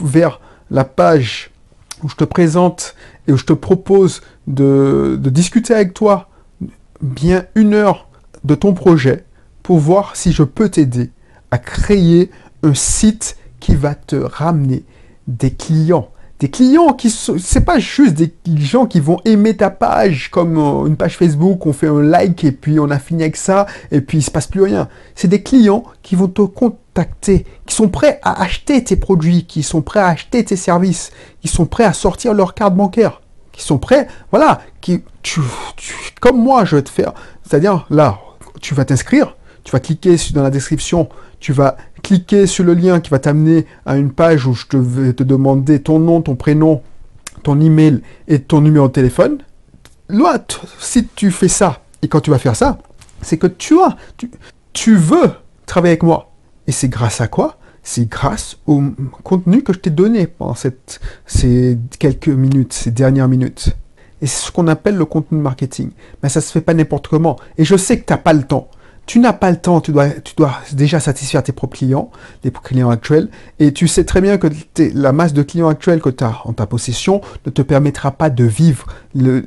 vers 0.00 0.40
la 0.70 0.84
page 0.84 1.51
où 2.02 2.08
je 2.08 2.16
te 2.16 2.24
présente 2.24 2.94
et 3.26 3.32
où 3.32 3.36
je 3.36 3.44
te 3.44 3.52
propose 3.52 4.22
de, 4.46 5.18
discuter 5.22 5.74
avec 5.74 5.94
toi 5.94 6.28
bien 7.00 7.44
une 7.54 7.74
heure 7.74 8.08
de 8.44 8.54
ton 8.54 8.74
projet 8.74 9.24
pour 9.62 9.78
voir 9.78 10.16
si 10.16 10.32
je 10.32 10.42
peux 10.42 10.68
t'aider 10.68 11.10
à 11.50 11.58
créer 11.58 12.30
un 12.62 12.74
site 12.74 13.36
qui 13.60 13.74
va 13.74 13.94
te 13.94 14.16
ramener 14.16 14.84
des 15.28 15.52
clients. 15.52 16.08
Des 16.42 16.50
clients 16.50 16.92
qui 16.92 17.08
sont, 17.08 17.36
c'est 17.38 17.64
pas 17.64 17.78
juste 17.78 18.14
des 18.14 18.32
gens 18.56 18.86
qui 18.86 18.98
vont 18.98 19.18
aimer 19.24 19.56
ta 19.56 19.70
page 19.70 20.28
comme 20.28 20.58
euh, 20.58 20.86
une 20.88 20.96
page 20.96 21.16
Facebook, 21.16 21.64
on 21.66 21.72
fait 21.72 21.86
un 21.86 22.02
like 22.02 22.42
et 22.42 22.50
puis 22.50 22.80
on 22.80 22.90
a 22.90 22.98
fini 22.98 23.22
avec 23.22 23.36
ça 23.36 23.66
et 23.92 24.00
puis 24.00 24.18
il 24.18 24.22
se 24.22 24.30
passe 24.32 24.48
plus 24.48 24.62
rien. 24.62 24.88
C'est 25.14 25.28
des 25.28 25.44
clients 25.44 25.84
qui 26.02 26.16
vont 26.16 26.26
te 26.26 26.42
contacter, 26.42 27.46
qui 27.64 27.76
sont 27.76 27.88
prêts 27.88 28.18
à 28.24 28.42
acheter 28.42 28.82
tes 28.82 28.96
produits, 28.96 29.44
qui 29.44 29.62
sont 29.62 29.82
prêts 29.82 30.00
à 30.00 30.08
acheter 30.08 30.44
tes 30.44 30.56
services, 30.56 31.12
qui 31.40 31.46
sont 31.46 31.64
prêts 31.64 31.84
à 31.84 31.92
sortir 31.92 32.34
leur 32.34 32.54
carte 32.54 32.74
bancaire 32.74 33.20
qui 33.52 33.62
sont 33.62 33.78
prêts, 33.78 34.08
voilà, 34.30 34.62
qui, 34.80 35.04
tu, 35.22 35.40
comme 36.20 36.42
moi, 36.42 36.64
je 36.64 36.76
vais 36.76 36.82
te 36.82 36.88
faire, 36.88 37.12
c'est-à-dire 37.46 37.86
là, 37.90 38.18
tu 38.62 38.74
vas 38.74 38.86
t'inscrire, 38.86 39.36
tu 39.64 39.72
vas 39.72 39.80
cliquer 39.80 40.16
dans 40.34 40.42
la 40.42 40.50
description, 40.50 41.08
tu 41.40 41.52
vas 41.52 41.76
cliquer 42.02 42.46
sur 42.46 42.64
le 42.64 42.74
lien 42.74 43.00
qui 43.00 43.10
va 43.10 43.18
t'amener 43.18 43.66
à 43.86 43.96
une 43.96 44.12
page 44.12 44.46
où 44.46 44.54
je 44.54 44.76
vais 44.76 45.12
te 45.12 45.22
demander 45.22 45.80
ton 45.80 45.98
nom, 45.98 46.20
ton 46.20 46.34
prénom, 46.34 46.82
ton 47.42 47.60
email 47.60 48.02
et 48.28 48.40
ton 48.40 48.60
numéro 48.60 48.88
de 48.88 48.92
téléphone. 48.92 49.38
Là, 50.08 50.44
si 50.78 51.06
tu 51.06 51.30
fais 51.30 51.48
ça, 51.48 51.82
et 52.02 52.08
quand 52.08 52.20
tu 52.20 52.30
vas 52.30 52.38
faire 52.38 52.56
ça, 52.56 52.78
c'est 53.22 53.38
que 53.38 53.46
tu 53.46 53.80
as, 53.80 53.96
tu, 54.72 54.96
veux 54.96 55.30
travailler 55.66 55.92
avec 55.92 56.02
moi. 56.02 56.32
Et 56.66 56.72
c'est 56.72 56.88
grâce 56.88 57.20
à 57.20 57.28
quoi? 57.28 57.58
C'est 57.84 58.08
grâce 58.08 58.58
au 58.66 58.82
contenu 59.22 59.62
que 59.62 59.72
je 59.72 59.78
t'ai 59.78 59.90
donné 59.90 60.26
pendant 60.26 60.54
ces 61.26 61.78
quelques 61.98 62.28
minutes, 62.28 62.72
ces 62.72 62.90
dernières 62.90 63.28
minutes. 63.28 63.70
Et 64.20 64.26
c'est 64.26 64.46
ce 64.46 64.52
qu'on 64.52 64.68
appelle 64.68 64.96
le 64.96 65.04
contenu 65.04 65.38
marketing. 65.38 65.90
Mais 66.22 66.28
ça 66.28 66.40
se 66.40 66.52
fait 66.52 66.60
pas 66.60 66.74
n'importe 66.74 67.08
comment. 67.08 67.36
Et 67.58 67.64
je 67.64 67.76
sais 67.76 67.98
que 67.98 68.06
tu 68.06 68.12
n'as 68.12 68.18
pas 68.18 68.32
le 68.32 68.44
temps 68.44 68.68
tu 69.12 69.18
n'as 69.18 69.34
pas 69.34 69.50
le 69.50 69.58
temps, 69.58 69.82
tu 69.82 69.92
dois, 69.92 70.08
tu 70.08 70.34
dois 70.34 70.54
déjà 70.72 70.98
satisfaire 70.98 71.42
tes 71.42 71.52
propres 71.52 71.76
clients, 71.76 72.10
les 72.44 72.50
clients 72.50 72.88
actuels, 72.88 73.28
et 73.58 73.70
tu 73.74 73.86
sais 73.86 74.04
très 74.04 74.22
bien 74.22 74.38
que 74.38 74.46
la 74.94 75.12
masse 75.12 75.34
de 75.34 75.42
clients 75.42 75.68
actuels 75.68 76.00
que 76.00 76.08
tu 76.08 76.24
as 76.24 76.40
en 76.46 76.54
ta 76.54 76.64
possession 76.64 77.20
ne 77.44 77.50
te 77.50 77.60
permettra 77.60 78.12
pas 78.12 78.30
de 78.30 78.44
vivre 78.44 78.86
le, 79.14 79.44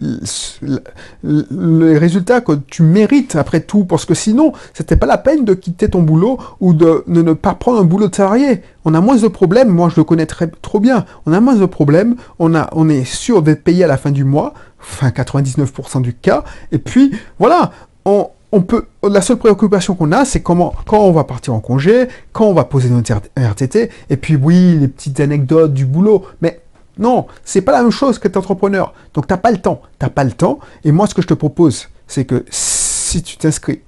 résultat 1.98 2.42
que 2.42 2.52
tu 2.68 2.84
mérites 2.84 3.36
après 3.36 3.62
tout, 3.62 3.86
parce 3.86 4.06
que 4.06 4.14
sinon, 4.14 4.54
c'était 4.76 4.98
pas 4.98 5.08
la 5.08 5.18
peine 5.18 5.46
de 5.46 5.56
quitter 5.56 5.90
ton 5.90 6.04
boulot 6.04 6.38
ou 6.60 6.76
de, 6.76 7.04
ne 7.08 7.34
pas 7.34 7.56
prendre 7.56 7.80
un 7.80 7.86
boulot 7.86 8.08
de 8.08 8.14
salarié. 8.14 8.62
On 8.86 8.94
a 8.94 9.02
moins 9.02 9.16
de 9.16 9.28
problèmes, 9.28 9.70
moi 9.70 9.90
je 9.90 9.96
le 9.96 10.04
connais 10.04 10.28
très, 10.28 10.46
trop 10.46 10.80
bien, 10.80 11.06
on 11.26 11.34
a 11.34 11.40
moins 11.40 11.56
de 11.56 11.66
problèmes, 11.66 12.18
on, 12.38 12.54
a, 12.54 12.70
on 12.74 12.88
est 12.88 13.04
sûr 13.04 13.42
d'être 13.42 13.64
payé 13.64 13.84
à 13.84 13.88
la 13.88 13.98
fin 13.98 14.12
du 14.12 14.26
mois, 14.26 14.54
enfin 14.80 15.10
99% 15.10 16.04
du 16.04 16.14
cas, 16.14 16.44
et 16.72 16.78
puis 16.78 17.16
voilà, 17.40 17.72
on, 18.06 18.30
peut, 18.52 18.86
la 19.04 19.22
seule 19.22 19.38
préoccupation 19.38 19.96
qu'on 19.96 20.12
a, 20.12 20.26
c'est 20.26 20.42
comment, 20.42 20.74
quand 20.86 21.00
on 21.00 21.12
va 21.12 21.24
partir 21.24 21.54
en 21.54 21.60
congé, 21.60 22.08
quand 22.32 22.46
on 22.46 22.54
va 22.54 22.64
poser 22.64 22.90
notre 22.90 23.14
RTT, 23.38 23.90
et 24.10 24.18
puis 24.18 24.36
oui, 24.36 24.78
les 24.80 24.88
petites 24.88 25.20
anecdotes 25.20 25.74
du 25.74 25.86
boulot. 25.86 26.26
Mais 26.42 26.62
Non, 26.98 27.28
c'est 27.44 27.62
pas 27.62 27.74
la 27.74 27.82
même 27.82 27.92
chose 27.92 28.20
qu'être 28.20 28.38
entrepreneur. 28.38 28.94
Donc 29.14 29.28
t'as 29.28 29.38
pas 29.38 29.52
le 29.52 29.58
temps, 29.58 29.82
t'as 30.00 30.10
pas 30.10 30.24
le 30.24 30.32
temps. 30.32 30.60
Et 30.84 30.92
moi, 30.92 31.08
ce 31.08 31.14
que 31.14 31.22
je 31.22 31.28
te 31.28 31.34
propose, 31.34 31.90
c'est 32.08 32.26
que 32.26 32.46
si 32.50 33.22
tu 33.24 33.38
t'inscris, 33.38 33.82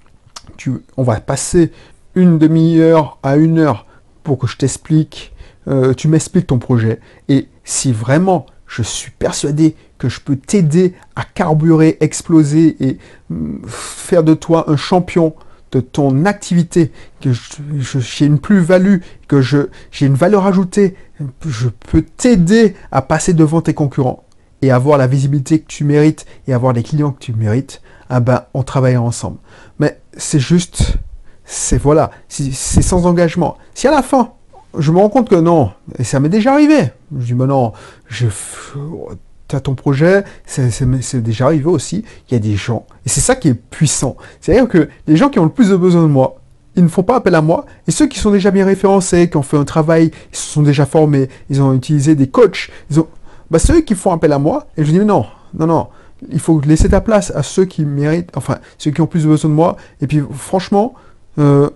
on 0.98 1.04
va 1.04 1.20
passer 1.22 1.72
une 2.15 2.38
demi-heure 2.38 3.20
à 3.24 3.38
une 3.38 3.60
heure 3.60 3.86
pour 4.24 4.38
que 4.38 4.48
je 4.48 4.58
t'explique, 4.58 5.34
euh, 5.67 5.93
tu 5.93 6.08
m'expliques 6.08 6.48
ton 6.48 6.60
projet. 6.60 7.00
Et 7.30 7.48
si 7.63 7.91
vraiment 7.91 8.46
je 8.68 8.82
suis 8.82 9.12
persuadé 9.12 9.76
que 9.98 10.10
je 10.10 10.20
peux 10.20 10.36
t'aider 10.36 10.94
à 11.16 11.24
carburer, 11.24 11.98
exploser 12.02 12.76
et 12.80 12.98
mm, 13.30 13.66
faire 13.68 14.24
de 14.24 14.34
toi 14.34 14.70
un 14.70 14.78
champion 14.78 15.34
de 15.72 15.82
ton 15.82 16.26
activité, 16.26 16.92
que 17.20 17.32
j'ai 17.34 18.26
une 18.26 18.40
plus-value, 18.40 18.98
que 19.28 19.42
j'ai 19.42 20.06
une 20.06 20.16
valeur 20.16 20.46
ajoutée, 20.46 20.96
je 21.46 21.68
peux 21.68 22.04
t'aider 22.04 22.76
à 22.92 23.02
passer 23.02 23.34
devant 23.34 23.62
tes 23.62 23.74
concurrents 23.74 24.24
et 24.62 24.72
avoir 24.72 24.98
la 24.98 25.08
visibilité 25.08 25.60
que 25.60 25.68
tu 25.68 25.84
mérites 25.84 26.26
et 26.48 26.54
avoir 26.54 26.74
les 26.74 26.84
clients 26.84 27.12
que 27.12 27.20
tu 27.20 27.34
mérites, 27.34 27.82
ah 28.10 28.20
ben, 28.20 28.46
on 28.54 28.64
travaillera 28.64 29.04
ensemble. 29.04 29.38
Mais 29.80 30.00
c'est 30.16 30.40
juste, 30.40 30.98
c'est 31.44 31.78
voilà, 31.78 32.12
c'est 32.30 32.82
sans 32.82 33.06
engagement. 33.06 33.58
Si 33.74 33.88
à 33.88 33.92
la 33.92 34.02
fin, 34.02 34.34
je 34.78 34.92
me 34.92 34.98
rends 35.00 35.10
compte 35.10 35.30
que 35.30 35.36
non, 35.36 35.72
et 35.98 36.04
ça 36.04 36.20
m'est 36.20 36.30
déjà 36.30 36.54
arrivé, 36.54 36.92
je 37.18 37.26
dis, 37.26 37.34
mais 37.34 37.46
non, 37.46 37.74
je, 38.08 38.28
tu 39.48 39.56
as 39.56 39.60
ton 39.60 39.76
projet, 39.76 40.24
c'est 40.46 41.22
déjà 41.22 41.46
arrivé 41.46 41.66
aussi, 41.66 42.04
il 42.30 42.34
y 42.34 42.38
a 42.38 42.40
des 42.40 42.56
gens, 42.56 42.86
et 43.06 43.10
c'est 43.10 43.22
ça 43.22 43.36
qui 43.36 43.50
est 43.50 43.54
puissant. 43.54 44.18
C'est-à-dire 44.42 44.68
que 44.68 44.90
les 45.08 45.18
gens 45.18 45.30
qui 45.30 45.40
ont 45.40 45.46
le 45.46 45.50
plus 45.50 45.70
de 45.70 45.76
besoin 45.76 46.04
de 46.04 46.08
moi, 46.08 46.38
ils 46.76 46.84
ne 46.84 46.90
font 46.90 47.04
pas 47.04 47.16
appel 47.16 47.34
à 47.36 47.42
moi, 47.42 47.66
et 47.88 47.92
ceux 47.92 48.08
qui 48.08 48.20
sont 48.20 48.32
déjà 48.32 48.52
bien 48.52 48.66
référencés, 48.66 49.30
qui 49.30 49.38
ont 49.38 49.44
fait 49.44 49.58
un 49.58 49.66
travail, 49.66 50.12
ils 50.32 50.38
se 50.38 50.52
sont 50.52 50.62
déjà 50.62 50.86
formés, 50.86 51.30
ils 51.50 51.62
ont 51.62 51.74
utilisé 51.74 52.16
des 52.16 52.28
coachs, 52.28 52.70
ils 52.92 53.00
ont... 53.00 53.08
Bah, 53.50 53.60
ceux 53.60 53.82
qui 53.82 53.96
font 53.96 54.12
appel 54.12 54.34
à 54.34 54.40
moi, 54.40 54.68
et 54.78 54.84
je 54.84 54.92
dis, 54.92 55.00
mais 55.00 55.06
non, 55.06 55.26
non, 55.58 55.68
non, 55.68 55.88
il 56.30 56.40
faut 56.40 56.60
laisser 56.62 56.90
ta 56.90 57.02
place 57.02 57.32
à 57.36 57.44
ceux 57.44 57.66
qui 57.66 57.86
méritent, 57.86 58.36
enfin, 58.36 58.58
ceux 58.78 58.92
qui 58.92 59.02
ont 59.02 59.08
plus 59.08 59.26
besoin 59.26 59.50
de 59.50 59.56
moi, 59.56 59.78
et 60.02 60.08
puis 60.08 60.22
franchement, 60.34 60.94
euh, 61.40 61.70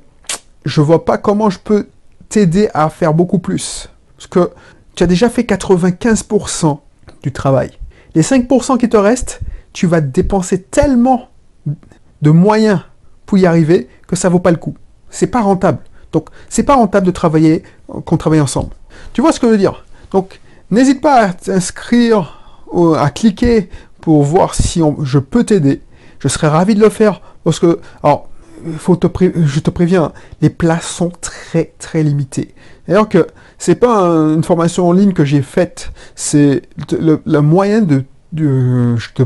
je 0.65 0.81
vois 0.81 1.05
pas 1.05 1.17
comment 1.17 1.49
je 1.49 1.59
peux 1.59 1.87
t'aider 2.31 2.69
à 2.73 2.89
faire 2.89 3.13
beaucoup 3.13 3.39
plus. 3.39 3.89
Parce 4.17 4.27
que 4.27 4.51
tu 4.95 5.03
as 5.03 5.07
déjà 5.07 5.29
fait 5.29 5.43
95% 5.43 6.79
du 7.21 7.31
travail. 7.31 7.71
Les 8.15 8.23
5% 8.23 8.77
qui 8.77 8.89
te 8.89 8.97
restent, 8.97 9.41
tu 9.73 9.85
vas 9.85 10.01
dépenser 10.01 10.61
tellement 10.61 11.29
de 12.21 12.31
moyens 12.31 12.79
pour 13.25 13.37
y 13.37 13.45
arriver 13.45 13.87
que 14.07 14.15
ça 14.15 14.29
vaut 14.29 14.39
pas 14.39 14.51
le 14.51 14.57
coup. 14.57 14.75
C'est 15.09 15.27
pas 15.27 15.41
rentable. 15.41 15.79
Donc, 16.11 16.29
c'est 16.49 16.63
pas 16.63 16.75
rentable 16.75 17.05
de 17.05 17.11
travailler, 17.11 17.63
qu'on 18.05 18.17
travaille 18.17 18.41
ensemble. 18.41 18.71
Tu 19.13 19.21
vois 19.21 19.31
ce 19.31 19.39
que 19.39 19.47
je 19.47 19.51
veux 19.51 19.57
dire? 19.57 19.85
Donc, 20.11 20.39
n'hésite 20.71 21.01
pas 21.01 21.21
à 21.21 21.33
t'inscrire, 21.33 22.65
à 22.97 23.09
cliquer 23.11 23.69
pour 24.01 24.23
voir 24.23 24.55
si 24.55 24.81
je 25.03 25.19
peux 25.19 25.43
t'aider. 25.43 25.81
Je 26.19 26.27
serais 26.27 26.47
ravi 26.47 26.75
de 26.75 26.81
le 26.81 26.89
faire 26.89 27.21
parce 27.43 27.59
que, 27.59 27.79
alors, 28.03 28.27
faut 28.77 28.95
te 28.95 29.07
je 29.45 29.59
te 29.59 29.69
préviens, 29.69 30.11
les 30.41 30.49
places 30.49 30.87
sont 30.87 31.11
très 31.21 31.73
très 31.79 32.03
limitées. 32.03 32.53
D'ailleurs 32.87 33.09
que 33.09 33.27
c'est 33.57 33.75
pas 33.75 34.01
une 34.01 34.43
formation 34.43 34.87
en 34.87 34.93
ligne 34.93 35.13
que 35.13 35.25
j'ai 35.25 35.41
faite, 35.41 35.91
c'est 36.15 36.63
le, 36.91 37.39
moyen 37.41 37.81
de, 37.81 38.03
je 38.33 39.09
te 39.13 39.23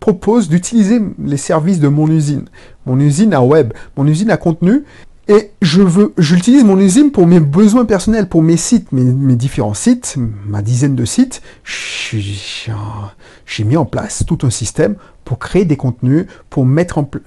propose 0.00 0.48
d'utiliser 0.48 1.00
les 1.18 1.36
services 1.36 1.80
de 1.80 1.88
mon 1.88 2.08
usine, 2.08 2.46
mon 2.86 2.98
usine 2.98 3.32
à 3.32 3.42
web, 3.42 3.72
mon 3.96 4.06
usine 4.06 4.30
à 4.30 4.36
contenu, 4.36 4.84
et 5.26 5.52
je 5.62 5.80
veux, 5.80 6.12
j'utilise 6.18 6.64
mon 6.64 6.78
usine 6.78 7.10
pour 7.10 7.26
mes 7.26 7.40
besoins 7.40 7.86
personnels, 7.86 8.28
pour 8.28 8.42
mes 8.42 8.58
sites, 8.58 8.92
mes, 8.92 9.36
différents 9.36 9.72
sites, 9.72 10.16
ma 10.46 10.60
dizaine 10.60 10.94
de 10.94 11.06
sites. 11.06 11.40
J'ai 11.64 13.64
mis 13.64 13.76
en 13.76 13.86
place 13.86 14.24
tout 14.26 14.38
un 14.42 14.50
système 14.50 14.96
pour 15.24 15.38
créer 15.38 15.64
des 15.64 15.78
contenus, 15.78 16.26
pour 16.50 16.66
mettre 16.66 16.98
en 16.98 17.04
place 17.04 17.22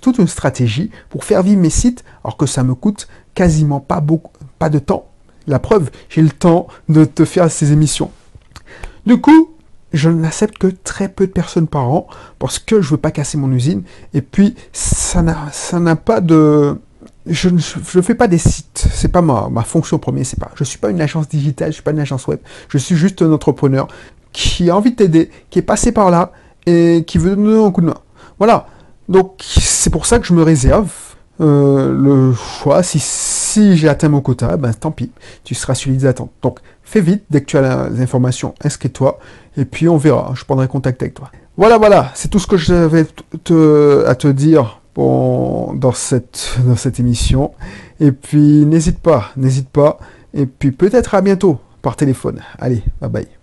toute 0.00 0.18
une 0.18 0.26
stratégie 0.26 0.90
pour 1.08 1.22
faire 1.22 1.44
vivre 1.44 1.60
mes 1.60 1.70
sites, 1.70 2.02
alors 2.24 2.36
que 2.36 2.46
ça 2.46 2.64
me 2.64 2.74
coûte 2.74 3.06
quasiment 3.34 3.78
pas 3.78 4.00
beaucoup, 4.00 4.32
pas 4.58 4.68
de 4.68 4.80
temps. 4.80 5.06
La 5.46 5.60
preuve, 5.60 5.92
j'ai 6.08 6.22
le 6.22 6.30
temps 6.30 6.66
de 6.88 7.04
te 7.04 7.24
faire 7.24 7.48
ces 7.48 7.70
émissions. 7.70 8.10
Du 9.06 9.20
coup, 9.20 9.50
je 9.92 10.10
n'accepte 10.10 10.58
que 10.58 10.66
très 10.66 11.08
peu 11.08 11.28
de 11.28 11.32
personnes 11.32 11.68
par 11.68 11.88
an 11.88 12.08
parce 12.40 12.58
que 12.58 12.80
je 12.80 12.90
veux 12.90 12.96
pas 12.96 13.12
casser 13.12 13.38
mon 13.38 13.52
usine. 13.52 13.84
Et 14.14 14.22
puis, 14.22 14.56
ça 14.72 15.22
n'a 15.22 15.96
pas 15.96 16.20
de 16.20 16.80
je 17.26 17.48
ne 17.48 18.02
fais 18.02 18.14
pas 18.14 18.28
des 18.28 18.38
sites, 18.38 18.86
c'est 18.92 19.08
pas 19.08 19.22
ma, 19.22 19.62
fonction 19.62 19.98
première, 19.98 20.24
c'est 20.24 20.38
pas. 20.38 20.50
Je 20.54 20.64
suis 20.64 20.78
pas 20.78 20.90
une 20.90 21.00
agence 21.00 21.28
digitale, 21.28 21.68
je 21.68 21.74
suis 21.74 21.82
pas 21.82 21.90
une 21.90 21.98
agence 21.98 22.26
web. 22.26 22.38
Je 22.68 22.78
suis 22.78 22.94
juste 22.94 23.20
un 23.22 23.32
entrepreneur 23.32 23.88
qui 24.32 24.70
a 24.70 24.76
envie 24.76 24.92
de 24.92 24.96
t'aider, 24.96 25.30
qui 25.50 25.58
est 25.58 25.62
passé 25.62 25.92
par 25.92 26.10
là 26.10 26.32
et 26.66 27.04
qui 27.06 27.18
veut 27.18 27.34
donner 27.34 27.64
un 27.64 27.70
coup 27.70 27.80
de 27.80 27.86
main. 27.86 27.98
Voilà. 28.38 28.66
Donc 29.08 29.42
c'est 29.42 29.90
pour 29.90 30.06
ça 30.06 30.18
que 30.18 30.26
je 30.26 30.34
me 30.34 30.42
réserve 30.42 30.90
euh, 31.40 31.92
le 31.92 32.32
choix. 32.32 32.82
Si, 32.82 33.00
si 33.00 33.76
j'ai 33.76 33.88
atteint 33.88 34.08
mon 34.08 34.20
quota, 34.20 34.56
ben 34.56 34.72
tant 34.72 34.90
pis, 34.90 35.10
tu 35.42 35.54
seras 35.54 35.74
celui 35.74 35.96
des 35.96 36.06
attentes. 36.06 36.32
Donc 36.42 36.60
fais 36.82 37.00
vite, 37.00 37.24
dès 37.30 37.40
que 37.40 37.46
tu 37.46 37.56
as 37.56 37.88
les 37.88 38.02
informations, 38.02 38.54
inscris-toi 38.62 39.18
et 39.56 39.64
puis 39.64 39.88
on 39.88 39.96
verra. 39.96 40.32
Je 40.34 40.44
prendrai 40.44 40.68
contact 40.68 41.02
avec 41.02 41.14
toi. 41.14 41.30
Voilà, 41.56 41.78
voilà, 41.78 42.10
c'est 42.14 42.28
tout 42.28 42.38
ce 42.38 42.46
que 42.46 42.56
j'avais 42.56 43.06
à 44.06 44.14
te 44.14 44.28
dire 44.28 44.80
dans, 44.96 45.92
cette, 45.92 46.58
dans 46.66 46.76
cette 46.76 47.00
émission. 47.00 47.52
Et 48.00 48.12
puis 48.12 48.64
n'hésite 48.64 48.98
pas, 48.98 49.30
n'hésite 49.36 49.68
pas. 49.68 49.98
Et 50.34 50.46
puis 50.46 50.72
peut-être 50.72 51.14
à 51.14 51.20
bientôt 51.20 51.58
par 51.82 51.96
téléphone. 51.96 52.42
Allez, 52.58 52.82
bye 53.00 53.10
bye. 53.10 53.35